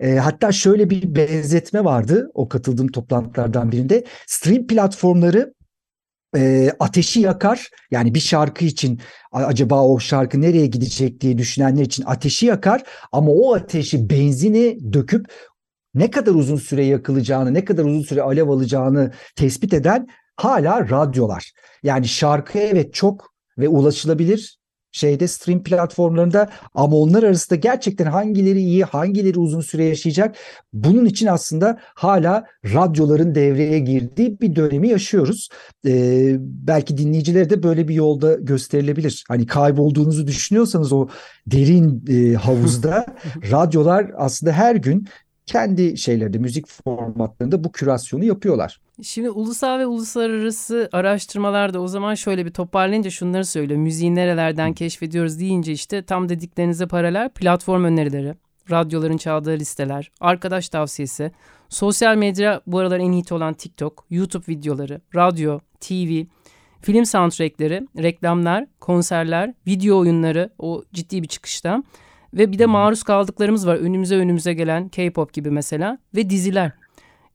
E, 0.00 0.16
hatta 0.16 0.52
şöyle 0.52 0.90
bir 0.90 1.14
benzetme 1.14 1.84
vardı 1.84 2.30
o 2.34 2.48
katıldığım 2.48 2.88
toplantılardan 2.88 3.72
birinde. 3.72 4.04
Stream 4.26 4.66
platformları 4.66 5.54
e, 6.36 6.70
ateşi 6.80 7.20
yakar. 7.20 7.68
Yani 7.90 8.14
bir 8.14 8.20
şarkı 8.20 8.64
için 8.64 9.00
"A- 9.32 9.44
acaba 9.44 9.82
o 9.82 9.98
şarkı 9.98 10.40
nereye 10.40 10.66
gidecek 10.66 11.20
diye 11.20 11.38
düşünenler 11.38 11.82
için 11.82 12.04
ateşi 12.06 12.46
yakar. 12.46 12.82
Ama 13.12 13.30
o 13.30 13.54
ateşi 13.54 14.10
benzini 14.10 14.92
döküp 14.92 15.26
ne 15.94 16.10
kadar 16.10 16.32
uzun 16.34 16.56
süre 16.56 16.84
yakılacağını, 16.84 17.54
ne 17.54 17.64
kadar 17.64 17.84
uzun 17.84 18.02
süre 18.02 18.22
alev 18.22 18.48
alacağını 18.48 19.12
tespit 19.36 19.72
eden 19.74 20.06
hala 20.36 20.90
radyolar. 20.90 21.52
Yani 21.82 22.08
şarkı 22.08 22.58
evet 22.58 22.94
çok 22.94 23.32
ve 23.58 23.68
ulaşılabilir 23.68 24.57
şeyde 24.98 25.28
stream 25.28 25.62
platformlarında 25.62 26.48
ama 26.74 26.96
onlar 26.96 27.22
arasında 27.22 27.56
gerçekten 27.56 28.06
hangileri 28.06 28.58
iyi, 28.58 28.84
hangileri 28.84 29.38
uzun 29.38 29.60
süre 29.60 29.84
yaşayacak 29.84 30.36
bunun 30.72 31.04
için 31.04 31.26
aslında 31.26 31.78
hala 31.80 32.44
radyoların 32.64 33.34
devreye 33.34 33.78
girdiği 33.78 34.40
bir 34.40 34.56
dönemi 34.56 34.88
yaşıyoruz. 34.88 35.48
Ee, 35.86 36.36
belki 36.40 36.98
dinleyicilere 36.98 37.50
de 37.50 37.62
böyle 37.62 37.88
bir 37.88 37.94
yolda 37.94 38.34
gösterilebilir. 38.34 39.24
Hani 39.28 39.46
kaybolduğunuzu 39.46 40.26
düşünüyorsanız 40.26 40.92
o 40.92 41.08
derin 41.46 42.04
e, 42.08 42.34
havuzda 42.34 43.06
radyolar 43.50 44.10
aslında 44.16 44.52
her 44.52 44.76
gün 44.76 45.08
kendi 45.48 45.98
şeylerinde 45.98 46.38
müzik 46.38 46.66
formatlarında 46.68 47.64
bu 47.64 47.72
kürasyonu 47.72 48.24
yapıyorlar. 48.24 48.80
Şimdi 49.02 49.30
ulusal 49.30 49.78
ve 49.78 49.86
uluslararası 49.86 50.88
araştırmalarda 50.92 51.80
o 51.80 51.88
zaman 51.88 52.14
şöyle 52.14 52.46
bir 52.46 52.50
toparlayınca 52.50 53.10
şunları 53.10 53.44
söylüyor. 53.44 53.80
Müziği 53.80 54.14
nerelerden 54.14 54.72
keşfediyoruz 54.72 55.40
deyince 55.40 55.72
işte 55.72 56.02
tam 56.02 56.28
dediklerinize 56.28 56.86
paralel 56.86 57.28
platform 57.28 57.84
önerileri, 57.84 58.34
radyoların 58.70 59.16
çaldığı 59.16 59.58
listeler, 59.58 60.10
arkadaş 60.20 60.68
tavsiyesi, 60.68 61.32
sosyal 61.68 62.16
medya 62.16 62.60
bu 62.66 62.78
aralar 62.78 62.98
en 62.98 63.12
hit 63.12 63.32
olan 63.32 63.54
TikTok, 63.54 64.04
YouTube 64.10 64.44
videoları, 64.48 65.00
radyo, 65.14 65.60
TV, 65.80 66.24
film 66.80 67.06
soundtrackleri, 67.06 67.88
reklamlar, 67.98 68.66
konserler, 68.80 69.54
video 69.66 69.98
oyunları 69.98 70.50
o 70.58 70.84
ciddi 70.92 71.22
bir 71.22 71.28
çıkışta 71.28 71.82
ve 72.34 72.52
bir 72.52 72.58
de 72.58 72.66
maruz 72.66 73.02
kaldıklarımız 73.02 73.66
var 73.66 73.76
önümüze 73.76 74.16
önümüze 74.16 74.54
gelen 74.54 74.88
K-pop 74.88 75.32
gibi 75.32 75.50
mesela 75.50 75.98
ve 76.16 76.30
diziler. 76.30 76.72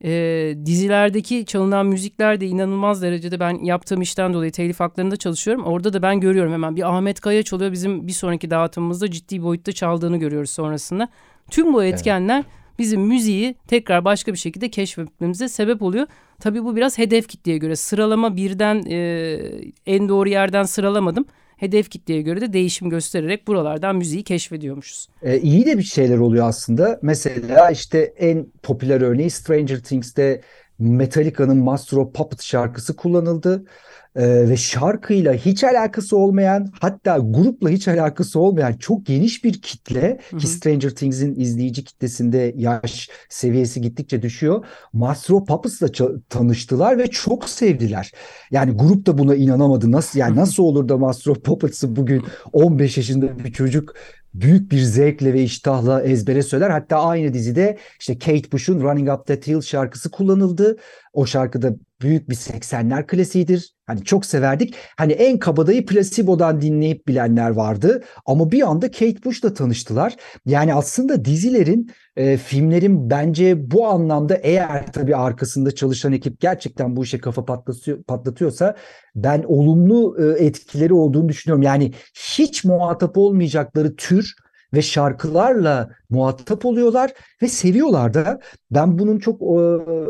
Ee, 0.05 0.55
dizilerdeki 0.65 1.45
çalınan 1.45 1.85
müzikler 1.85 2.41
de 2.41 2.47
inanılmaz 2.47 3.01
derecede 3.01 3.39
ben 3.39 3.63
yaptığım 3.63 4.01
işten 4.01 4.33
dolayı 4.33 4.51
telif 4.51 4.79
haklarında 4.79 5.15
çalışıyorum. 5.15 5.63
Orada 5.63 5.93
da 5.93 6.01
ben 6.01 6.19
görüyorum 6.19 6.53
hemen 6.53 6.75
bir 6.75 6.95
Ahmet 6.95 7.19
Kaya 7.19 7.43
çalıyor 7.43 7.71
bizim 7.71 8.07
bir 8.07 8.11
sonraki 8.11 8.49
dağıtımımızda 8.49 9.11
ciddi 9.11 9.43
boyutta 9.43 9.71
çaldığını 9.71 10.17
görüyoruz 10.17 10.49
sonrasında. 10.49 11.07
Tüm 11.51 11.73
bu 11.73 11.83
etkenler 11.83 12.43
bizim 12.79 13.01
müziği 13.01 13.55
tekrar 13.67 14.05
başka 14.05 14.33
bir 14.33 14.37
şekilde 14.37 14.69
keşfetmemize 14.69 15.49
sebep 15.49 15.81
oluyor. 15.81 16.07
Tabii 16.39 16.63
bu 16.63 16.75
biraz 16.75 16.97
hedef 16.97 17.27
kitleye 17.27 17.57
göre 17.57 17.75
sıralama 17.75 18.35
birden 18.35 18.83
e, 18.89 18.97
en 19.85 20.09
doğru 20.09 20.29
yerden 20.29 20.63
sıralamadım. 20.63 21.25
Hedef 21.63 21.89
kitleye 21.89 22.21
göre 22.21 22.41
de 22.41 22.53
değişim 22.53 22.89
göstererek 22.89 23.47
buralardan 23.47 23.95
müziği 23.95 24.23
keşfediyormuşuz. 24.23 25.07
Ee, 25.21 25.39
iyi 25.39 25.65
de 25.65 25.77
bir 25.77 25.83
şeyler 25.83 26.17
oluyor 26.17 26.47
aslında. 26.47 26.99
Mesela 27.01 27.71
işte 27.71 28.13
en 28.17 28.45
popüler 28.63 29.01
örneği 29.01 29.29
Stranger 29.29 29.79
Things'te 29.83 30.41
Metallica'nın 30.79 31.57
Master 31.57 31.97
of 31.97 32.13
Puppets 32.13 32.45
şarkısı 32.45 32.95
kullanıldı. 32.95 33.65
E, 34.15 34.49
ve 34.49 34.57
şarkıyla 34.57 35.33
hiç 35.33 35.63
alakası 35.63 36.17
olmayan 36.17 36.69
hatta 36.79 37.17
grupla 37.17 37.69
hiç 37.69 37.87
alakası 37.87 38.39
olmayan 38.39 38.73
çok 38.73 39.05
geniş 39.05 39.43
bir 39.43 39.61
kitle 39.61 40.19
Hı 40.29 40.35
hı. 40.35 40.39
ki 40.39 40.47
Stranger 40.47 40.89
Things'in 40.89 41.39
izleyici 41.39 41.83
kitlesinde 41.83 42.53
yaş 42.57 43.09
seviyesi 43.29 43.81
gittikçe 43.81 44.21
düşüyor. 44.21 44.65
Master 44.93 45.45
Puppets'la 45.45 45.87
tanıştılar 46.29 46.97
ve 46.97 47.07
çok 47.07 47.49
sevdiler. 47.49 48.11
Yani 48.51 48.71
grup 48.71 49.05
da 49.05 49.17
buna 49.17 49.35
inanamadı. 49.35 49.91
Nasıl 49.91 50.19
yani 50.19 50.35
nasıl 50.35 50.63
olur 50.63 50.89
da 50.89 50.97
Master 50.97 51.33
Puppets'ı 51.33 51.95
bugün 51.95 52.23
15 52.53 52.97
yaşında 52.97 53.39
bir 53.39 53.53
çocuk 53.53 53.93
büyük 54.33 54.71
bir 54.71 54.79
zevkle 54.79 55.33
ve 55.33 55.43
iştahla 55.43 56.03
ezbere 56.03 56.43
söyler. 56.43 56.69
Hatta 56.69 57.03
aynı 57.03 57.33
dizide 57.33 57.77
işte 57.99 58.17
Kate 58.17 58.51
Bush'un 58.51 58.81
Running 58.81 59.09
Up 59.09 59.25
That 59.25 59.47
Hill 59.47 59.61
şarkısı 59.61 60.11
kullanıldı. 60.11 60.77
O 61.13 61.25
şarkıda 61.25 61.75
büyük 62.01 62.29
bir 62.29 62.35
80'ler 62.35 63.07
klasiğidir. 63.07 63.73
Hani 63.85 64.03
çok 64.03 64.25
severdik. 64.25 64.75
Hani 64.97 65.11
en 65.11 65.39
kabadayı 65.39 65.85
Placebo'dan 65.85 66.61
dinleyip 66.61 67.07
bilenler 67.07 67.49
vardı. 67.49 68.03
Ama 68.25 68.51
bir 68.51 68.61
anda 68.61 68.91
Kate 68.91 69.23
Bush'la 69.25 69.53
tanıştılar. 69.53 70.15
Yani 70.45 70.73
aslında 70.73 71.25
dizilerin, 71.25 71.91
e, 72.15 72.37
filmlerin 72.37 73.09
bence 73.09 73.71
bu 73.71 73.87
anlamda 73.87 74.35
eğer 74.35 74.91
tabii 74.93 75.15
arkasında 75.15 75.75
çalışan 75.75 76.13
ekip 76.13 76.39
gerçekten 76.39 76.95
bu 76.95 77.03
işe 77.03 77.19
kafa 77.19 77.45
patlatıyor, 77.45 78.03
patlatıyorsa 78.03 78.75
ben 79.15 79.43
olumlu 79.43 80.17
e, 80.23 80.45
etkileri 80.45 80.93
olduğunu 80.93 81.29
düşünüyorum. 81.29 81.63
Yani 81.63 81.91
hiç 82.15 82.63
muhatap 82.63 83.17
olmayacakları 83.17 83.95
tür 83.95 84.35
ve 84.73 84.81
şarkılarla 84.81 85.89
muhatap 86.09 86.65
oluyorlar 86.65 87.11
ve 87.41 87.47
seviyorlar 87.47 88.13
da. 88.13 88.39
Ben 88.71 88.99
bunun 88.99 89.19
çok 89.19 89.41
e, 89.41 89.45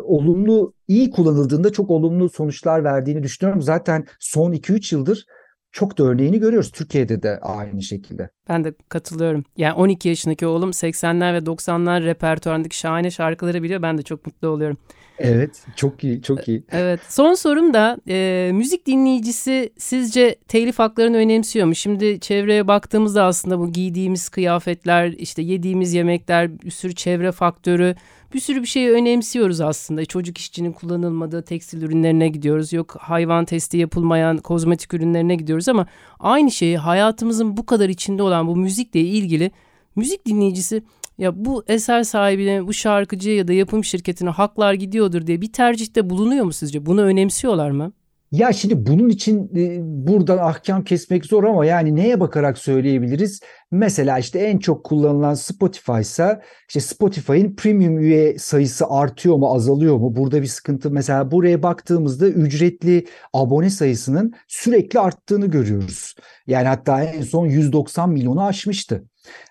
olumlu, 0.03 0.73
iyi 0.87 1.11
kullanıldığında 1.11 1.71
çok 1.71 1.89
olumlu 1.89 2.29
sonuçlar 2.29 2.83
verdiğini 2.83 3.23
düşünüyorum. 3.23 3.61
Zaten 3.61 4.05
son 4.19 4.53
2-3 4.53 4.95
yıldır 4.95 5.25
çok 5.73 5.97
da 5.97 6.03
örneğini 6.03 6.39
görüyoruz. 6.39 6.71
Türkiye'de 6.71 7.23
de 7.23 7.39
aynı 7.39 7.81
şekilde. 7.81 8.29
Ben 8.49 8.63
de 8.63 8.73
katılıyorum. 8.89 9.43
Yani 9.57 9.73
12 9.73 10.09
yaşındaki 10.09 10.47
oğlum 10.47 10.69
80'ler 10.69 11.33
ve 11.33 11.37
90'lar 11.37 12.03
repertuarındaki 12.03 12.77
şahane 12.77 13.11
şarkıları 13.11 13.63
biliyor. 13.63 13.81
Ben 13.81 13.97
de 13.97 14.01
çok 14.01 14.25
mutlu 14.25 14.47
oluyorum. 14.47 14.77
Evet, 15.19 15.65
çok 15.75 16.03
iyi, 16.03 16.21
çok 16.21 16.47
iyi. 16.47 16.63
Evet. 16.71 16.99
Son 17.09 17.33
sorum 17.33 17.73
da 17.73 17.97
e, 18.07 18.49
müzik 18.53 18.85
dinleyicisi 18.85 19.73
sizce 19.77 20.35
telif 20.47 20.79
haklarını 20.79 21.17
önemsiyor 21.17 21.67
mu? 21.67 21.75
Şimdi 21.75 22.19
çevreye 22.19 22.67
baktığımızda 22.67 23.23
aslında 23.23 23.59
bu 23.59 23.71
giydiğimiz 23.71 24.29
kıyafetler, 24.29 25.11
işte 25.11 25.41
yediğimiz 25.41 25.93
yemekler, 25.93 26.61
bir 26.61 26.71
sürü 26.71 26.95
çevre 26.95 27.31
faktörü, 27.31 27.95
bir 28.33 28.39
sürü 28.39 28.61
bir 28.61 28.67
şeyi 28.67 28.89
önemsiyoruz 28.89 29.61
aslında. 29.61 30.05
Çocuk 30.05 30.37
işçinin 30.37 30.71
kullanılmadığı 30.71 31.41
tekstil 31.41 31.81
ürünlerine 31.81 32.27
gidiyoruz. 32.27 32.73
Yok 32.73 32.95
hayvan 32.99 33.45
testi 33.45 33.77
yapılmayan 33.77 34.37
kozmetik 34.37 34.93
ürünlerine 34.93 35.35
gidiyoruz 35.35 35.69
ama 35.69 35.87
aynı 36.19 36.51
şeyi 36.51 36.77
hayatımızın 36.77 37.57
bu 37.57 37.65
kadar 37.65 37.89
içinde 37.89 38.23
olan 38.23 38.47
bu 38.47 38.55
müzikle 38.55 38.99
ilgili 38.99 39.51
müzik 39.95 40.25
dinleyicisi 40.25 40.83
ya 41.17 41.45
bu 41.45 41.63
eser 41.67 42.03
sahibine, 42.03 42.67
bu 42.67 42.73
şarkıcıya 42.73 43.35
ya 43.35 43.47
da 43.47 43.53
yapım 43.53 43.83
şirketine 43.83 44.29
haklar 44.29 44.73
gidiyordur 44.73 45.27
diye 45.27 45.41
bir 45.41 45.51
tercihte 45.51 46.09
bulunuyor 46.09 46.45
mu 46.45 46.53
sizce? 46.53 46.85
Bunu 46.85 47.01
önemsiyorlar 47.01 47.71
mı? 47.71 47.93
Ya 48.31 48.53
şimdi 48.53 48.85
bunun 48.85 49.09
için 49.09 49.51
e, 49.55 49.79
buradan 49.81 50.37
ahkam 50.37 50.83
kesmek 50.83 51.25
zor 51.25 51.43
ama 51.43 51.65
yani 51.65 51.95
neye 51.95 52.19
bakarak 52.19 52.57
söyleyebiliriz? 52.57 53.41
Mesela 53.73 54.19
işte 54.19 54.39
en 54.39 54.57
çok 54.57 54.83
kullanılan 54.83 55.33
Spotify 55.33 55.99
ise 56.01 56.41
işte 56.67 56.79
Spotify'ın 56.79 57.55
premium 57.55 57.99
üye 57.99 58.39
sayısı 58.39 58.85
artıyor 58.87 59.35
mu 59.35 59.55
azalıyor 59.55 59.97
mu? 59.97 60.15
Burada 60.15 60.41
bir 60.41 60.47
sıkıntı 60.47 60.91
mesela 60.91 61.31
buraya 61.31 61.63
baktığımızda 61.63 62.27
ücretli 62.27 63.05
abone 63.33 63.69
sayısının 63.69 64.33
sürekli 64.47 64.99
arttığını 64.99 65.45
görüyoruz. 65.45 66.15
Yani 66.47 66.67
hatta 66.67 67.03
en 67.03 67.21
son 67.21 67.45
190 67.45 68.09
milyonu 68.09 68.45
aşmıştı. 68.45 69.03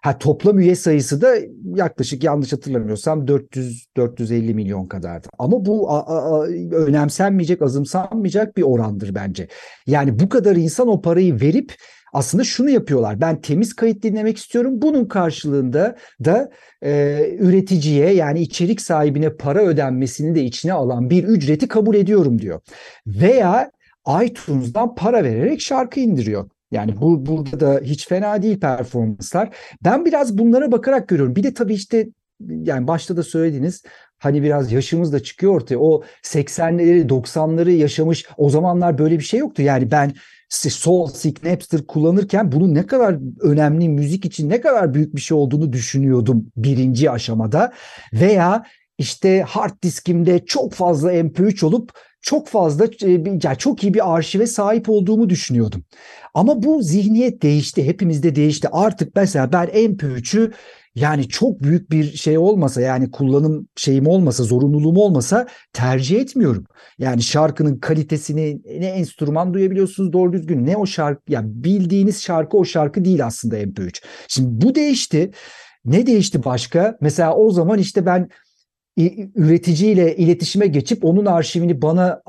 Ha 0.02 0.18
toplam 0.18 0.58
üye 0.58 0.74
sayısı 0.74 1.20
da 1.20 1.34
yaklaşık 1.76 2.24
yanlış 2.24 2.52
hatırlamıyorsam 2.52 3.28
400 3.28 3.86
450 3.96 4.54
milyon 4.54 4.86
kadardı. 4.86 5.28
Ama 5.38 5.64
bu 5.64 5.90
a, 5.90 5.98
a, 5.98 6.46
önemsenmeyecek, 6.72 7.62
azımsanmayacak 7.62 8.56
bir 8.56 8.62
orandır 8.62 9.14
bence. 9.14 9.48
Yani 9.86 10.18
bu 10.18 10.28
kadar 10.28 10.56
insan 10.56 10.88
o 10.88 11.02
parayı 11.02 11.40
verip 11.40 11.74
aslında 12.12 12.44
şunu 12.44 12.70
yapıyorlar. 12.70 13.20
Ben 13.20 13.40
temiz 13.40 13.76
kayıt 13.76 14.02
dinlemek 14.02 14.36
istiyorum. 14.36 14.82
Bunun 14.82 15.04
karşılığında 15.04 15.96
da 16.24 16.50
e, 16.82 17.20
üreticiye 17.38 18.14
yani 18.14 18.40
içerik 18.40 18.80
sahibine 18.80 19.36
para 19.36 19.62
ödenmesini 19.62 20.34
de 20.34 20.42
içine 20.42 20.72
alan 20.72 21.10
bir 21.10 21.24
ücreti 21.24 21.68
kabul 21.68 21.94
ediyorum 21.94 22.40
diyor. 22.40 22.60
Veya 23.06 23.70
iTunes'dan 24.24 24.94
para 24.94 25.24
vererek 25.24 25.60
şarkı 25.60 26.00
indiriyor. 26.00 26.50
Yani 26.70 27.00
bu 27.00 27.26
burada 27.26 27.60
da 27.60 27.80
hiç 27.84 28.08
fena 28.08 28.42
değil 28.42 28.60
performanslar. 28.60 29.56
Ben 29.84 30.04
biraz 30.04 30.38
bunlara 30.38 30.72
bakarak 30.72 31.08
görüyorum. 31.08 31.36
Bir 31.36 31.42
de 31.42 31.54
tabii 31.54 31.74
işte 31.74 32.08
yani 32.48 32.86
başta 32.86 33.16
da 33.16 33.22
söylediğiniz 33.22 33.82
hani 34.18 34.42
biraz 34.42 34.72
yaşımız 34.72 35.12
da 35.12 35.22
çıkıyor 35.22 35.54
ortaya. 35.54 35.76
O 35.76 36.02
80'leri 36.22 37.08
90'ları 37.08 37.70
yaşamış 37.70 38.26
o 38.36 38.50
zamanlar 38.50 38.98
böyle 38.98 39.18
bir 39.18 39.24
şey 39.24 39.40
yoktu. 39.40 39.62
Yani 39.62 39.90
ben 39.90 40.12
Soul 40.52 41.06
Seek 41.06 41.44
Napster 41.44 41.86
kullanırken 41.86 42.52
bunun 42.52 42.74
ne 42.74 42.86
kadar 42.86 43.18
önemli 43.40 43.88
müzik 43.88 44.24
için 44.24 44.48
ne 44.48 44.60
kadar 44.60 44.94
büyük 44.94 45.16
bir 45.16 45.20
şey 45.20 45.36
olduğunu 45.36 45.72
düşünüyordum 45.72 46.46
birinci 46.56 47.10
aşamada. 47.10 47.72
Veya 48.12 48.64
işte 48.98 49.42
hard 49.42 49.82
diskimde 49.82 50.44
çok 50.44 50.72
fazla 50.72 51.14
MP3 51.14 51.64
olup 51.66 51.92
çok 52.20 52.48
fazla 52.48 52.86
yani 53.42 53.58
çok 53.58 53.82
iyi 53.82 53.94
bir 53.94 54.14
arşive 54.14 54.46
sahip 54.46 54.88
olduğumu 54.88 55.28
düşünüyordum. 55.28 55.84
Ama 56.34 56.62
bu 56.62 56.82
zihniyet 56.82 57.42
değişti. 57.42 57.86
Hepimizde 57.86 58.34
değişti. 58.34 58.68
Artık 58.72 59.16
mesela 59.16 59.52
ben 59.52 59.66
MP3'ü 59.66 60.52
yani 60.94 61.28
çok 61.28 61.62
büyük 61.62 61.90
bir 61.90 62.04
şey 62.16 62.38
olmasa 62.38 62.80
yani 62.80 63.10
kullanım 63.10 63.68
şeyim 63.76 64.06
olmasa 64.06 64.44
zorunluluğum 64.44 64.96
olmasa 64.96 65.46
tercih 65.72 66.20
etmiyorum. 66.20 66.64
Yani 66.98 67.22
şarkının 67.22 67.78
kalitesini 67.78 68.62
ne 68.64 68.86
enstrüman 68.86 69.54
duyabiliyorsunuz 69.54 70.12
doğru 70.12 70.32
düzgün 70.32 70.66
ne 70.66 70.76
o 70.76 70.86
şarkı 70.86 71.32
yani 71.32 71.48
bildiğiniz 71.54 72.22
şarkı 72.22 72.56
o 72.56 72.64
şarkı 72.64 73.04
değil 73.04 73.26
aslında 73.26 73.58
MP3. 73.58 74.02
Şimdi 74.28 74.66
bu 74.66 74.74
değişti. 74.74 75.30
Ne 75.84 76.06
değişti 76.06 76.44
başka? 76.44 76.96
Mesela 77.00 77.36
o 77.36 77.50
zaman 77.50 77.78
işte 77.78 78.06
ben 78.06 78.28
üreticiyle 79.34 80.16
iletişime 80.16 80.66
geçip 80.66 81.04
onun 81.04 81.26
arşivini 81.26 81.82
bana 81.82 82.22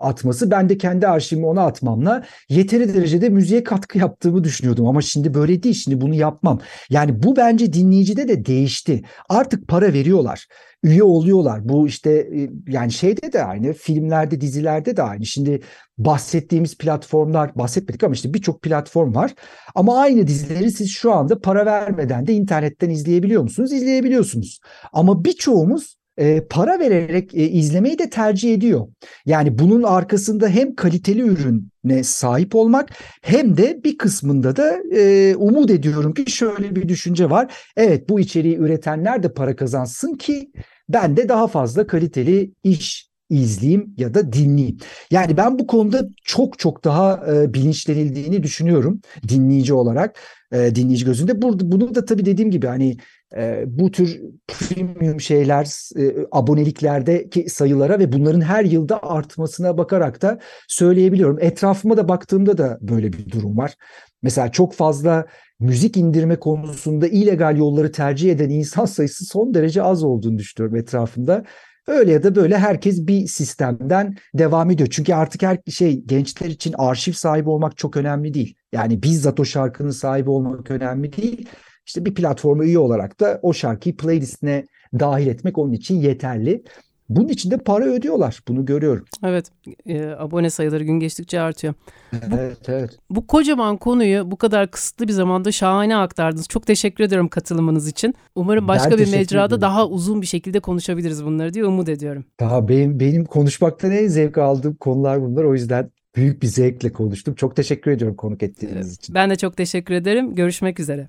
atması, 0.00 0.50
ben 0.50 0.68
de 0.68 0.78
kendi 0.78 1.08
arşivimi 1.08 1.46
ona 1.46 1.62
atmamla 1.62 2.24
yeteri 2.48 2.94
derecede 2.94 3.28
müziğe 3.28 3.64
katkı 3.64 3.98
yaptığımı 3.98 4.44
düşünüyordum. 4.44 4.86
Ama 4.86 5.02
şimdi 5.02 5.34
böyle 5.34 5.62
değil, 5.62 5.74
şimdi 5.74 6.00
bunu 6.00 6.14
yapmam. 6.14 6.60
Yani 6.90 7.22
bu 7.22 7.36
bence 7.36 7.72
dinleyicide 7.72 8.28
de 8.28 8.44
değişti. 8.44 9.02
Artık 9.28 9.68
para 9.68 9.92
veriyorlar 9.92 10.46
üye 10.82 11.02
oluyorlar. 11.02 11.68
Bu 11.68 11.86
işte 11.86 12.30
yani 12.68 12.92
şeyde 12.92 13.32
de 13.32 13.44
aynı, 13.44 13.72
filmlerde, 13.72 14.40
dizilerde 14.40 14.96
de 14.96 15.02
aynı. 15.02 15.26
Şimdi 15.26 15.60
bahsettiğimiz 15.98 16.78
platformlar, 16.78 17.54
bahsetmedik 17.54 18.04
ama 18.04 18.14
işte 18.14 18.34
birçok 18.34 18.62
platform 18.62 19.14
var. 19.14 19.34
Ama 19.74 19.98
aynı 19.98 20.26
dizileri 20.26 20.70
siz 20.70 20.90
şu 20.90 21.12
anda 21.12 21.40
para 21.40 21.66
vermeden 21.66 22.26
de 22.26 22.32
internetten 22.32 22.90
izleyebiliyor 22.90 23.42
musunuz? 23.42 23.72
İzleyebiliyorsunuz. 23.72 24.60
Ama 24.92 25.24
birçoğumuz 25.24 25.97
e, 26.18 26.40
para 26.50 26.78
vererek 26.78 27.34
e, 27.34 27.48
izlemeyi 27.48 27.98
de 27.98 28.10
tercih 28.10 28.54
ediyor. 28.54 28.88
Yani 29.26 29.58
bunun 29.58 29.82
arkasında 29.82 30.48
hem 30.48 30.74
kaliteli 30.74 31.20
ürüne 31.20 32.04
sahip 32.04 32.54
olmak 32.54 32.90
hem 33.22 33.56
de 33.56 33.84
bir 33.84 33.98
kısmında 33.98 34.56
da 34.56 34.78
e, 34.96 35.36
umut 35.36 35.70
ediyorum 35.70 36.14
ki 36.14 36.30
şöyle 36.30 36.76
bir 36.76 36.88
düşünce 36.88 37.30
var. 37.30 37.54
Evet 37.76 38.08
bu 38.08 38.20
içeriği 38.20 38.56
üretenler 38.56 39.22
de 39.22 39.32
para 39.32 39.56
kazansın 39.56 40.14
ki 40.14 40.50
ben 40.88 41.16
de 41.16 41.28
daha 41.28 41.46
fazla 41.46 41.86
kaliteli 41.86 42.52
iş 42.64 43.08
izleyeyim 43.30 43.94
ya 43.96 44.14
da 44.14 44.32
dinleyeyim. 44.32 44.78
Yani 45.10 45.36
ben 45.36 45.58
bu 45.58 45.66
konuda 45.66 46.08
çok 46.24 46.58
çok 46.58 46.84
daha 46.84 47.26
e, 47.32 47.54
bilinçlenildiğini 47.54 48.42
düşünüyorum 48.42 49.00
dinleyici 49.28 49.74
olarak, 49.74 50.18
e, 50.52 50.74
dinleyici 50.74 51.04
gözünde. 51.04 51.42
Burada 51.42 51.72
bunu 51.72 51.94
da 51.94 52.04
tabii 52.04 52.24
dediğim 52.24 52.50
gibi 52.50 52.66
hani 52.66 52.96
e, 53.36 53.64
bu 53.66 53.90
tür 53.90 54.20
premium 54.48 55.20
şeyler 55.20 55.90
e, 55.96 56.14
aboneliklerdeki 56.32 57.50
sayılara 57.50 57.98
ve 57.98 58.12
bunların 58.12 58.40
her 58.40 58.64
yılda 58.64 59.02
artmasına 59.02 59.78
bakarak 59.78 60.22
da 60.22 60.38
söyleyebiliyorum. 60.68 61.38
Etrafıma 61.40 61.96
da 61.96 62.08
baktığımda 62.08 62.58
da 62.58 62.78
böyle 62.80 63.12
bir 63.12 63.30
durum 63.30 63.58
var. 63.58 63.74
Mesela 64.22 64.52
çok 64.52 64.74
fazla 64.74 65.26
müzik 65.60 65.96
indirme 65.96 66.36
konusunda 66.36 67.08
illegal 67.08 67.56
yolları 67.56 67.92
tercih 67.92 68.32
eden 68.32 68.50
insan 68.50 68.84
sayısı 68.84 69.24
son 69.24 69.54
derece 69.54 69.82
az 69.82 70.04
olduğunu 70.04 70.38
düşünüyorum 70.38 70.76
etrafımda. 70.76 71.44
Öyle 71.86 72.12
ya 72.12 72.22
da 72.22 72.34
böyle 72.34 72.58
herkes 72.58 73.06
bir 73.06 73.26
sistemden 73.26 74.16
devam 74.34 74.70
ediyor. 74.70 74.88
Çünkü 74.92 75.14
artık 75.14 75.42
her 75.42 75.58
şey 75.70 76.02
gençler 76.04 76.46
için 76.46 76.74
arşiv 76.78 77.12
sahibi 77.12 77.48
olmak 77.48 77.76
çok 77.76 77.96
önemli 77.96 78.34
değil. 78.34 78.54
Yani 78.72 79.02
bizzat 79.02 79.40
o 79.40 79.44
şarkının 79.44 79.90
sahibi 79.90 80.30
olmak 80.30 80.70
önemli 80.70 81.16
değil. 81.16 81.48
İşte 81.88 82.04
bir 82.04 82.14
platforma 82.14 82.64
üye 82.64 82.78
olarak 82.78 83.20
da 83.20 83.40
o 83.42 83.52
şarkıyı 83.52 83.96
playlistine 83.96 84.66
dahil 84.98 85.26
etmek 85.26 85.58
onun 85.58 85.72
için 85.72 86.00
yeterli. 86.00 86.62
bunun 87.08 87.28
için 87.28 87.50
de 87.50 87.58
para 87.58 87.84
ödüyorlar. 87.84 88.40
Bunu 88.48 88.64
görüyorum. 88.64 89.04
Evet, 89.24 89.46
e, 89.86 90.06
abone 90.06 90.50
sayıları 90.50 90.84
gün 90.84 91.00
geçtikçe 91.00 91.40
artıyor. 91.40 91.74
Evet, 92.12 92.58
evet. 92.68 92.90
Bu 93.10 93.26
kocaman 93.26 93.76
konuyu 93.76 94.30
bu 94.30 94.36
kadar 94.36 94.70
kısıtlı 94.70 95.08
bir 95.08 95.12
zamanda 95.12 95.52
şahane 95.52 95.96
aktardınız. 95.96 96.48
Çok 96.48 96.66
teşekkür 96.66 97.04
ediyorum 97.04 97.28
katılımınız 97.28 97.88
için. 97.88 98.14
Umarım 98.34 98.68
başka 98.68 98.90
Ben 98.90 98.98
bir 98.98 99.10
mecrada 99.10 99.46
ederim. 99.46 99.60
daha 99.60 99.86
uzun 99.88 100.22
bir 100.22 100.26
şekilde 100.26 100.60
konuşabiliriz 100.60 101.24
bunları 101.24 101.54
diye 101.54 101.64
umut 101.64 101.88
ediyorum. 101.88 102.24
Daha 102.40 102.68
benim, 102.68 103.00
benim 103.00 103.24
konuşmaktan 103.24 103.90
en 103.90 104.06
zevk 104.08 104.38
aldığım 104.38 104.74
konular 104.74 105.22
bunlar. 105.22 105.44
O 105.44 105.54
yüzden 105.54 105.90
büyük 106.16 106.42
bir 106.42 106.46
zevkle 106.46 106.92
konuştum. 106.92 107.34
Çok 107.34 107.56
teşekkür 107.56 107.90
ediyorum 107.90 108.16
konuk 108.16 108.42
ettiğiniz 108.42 108.94
için. 108.96 109.14
Ben 109.14 109.30
de 109.30 109.36
çok 109.36 109.56
teşekkür 109.56 109.94
ederim. 109.94 110.34
Görüşmek 110.34 110.80
üzere. 110.80 111.08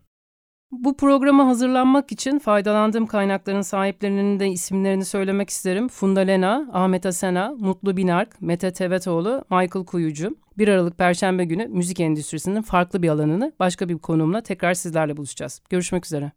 Bu 0.71 0.97
programa 0.97 1.47
hazırlanmak 1.47 2.11
için 2.11 2.39
faydalandığım 2.39 3.07
kaynakların 3.07 3.61
sahiplerinin 3.61 4.39
de 4.39 4.47
isimlerini 4.47 5.05
söylemek 5.05 5.49
isterim. 5.49 5.87
Funda 5.87 6.19
Lena, 6.19 6.69
Ahmet 6.73 7.05
Asena, 7.05 7.55
Mutlu 7.59 7.97
Binark, 7.97 8.41
Mete 8.41 8.73
Tevetoğlu, 8.73 9.45
Michael 9.49 9.85
Kuyucu. 9.85 10.35
1 10.57 10.67
Aralık 10.67 10.97
Perşembe 10.97 11.45
günü 11.45 11.67
müzik 11.67 11.99
endüstrisinin 11.99 12.61
farklı 12.61 13.03
bir 13.03 13.09
alanını 13.09 13.51
başka 13.59 13.89
bir 13.89 13.97
konuğumla 13.97 14.41
tekrar 14.41 14.73
sizlerle 14.73 15.17
buluşacağız. 15.17 15.61
Görüşmek 15.69 16.05
üzere. 16.05 16.31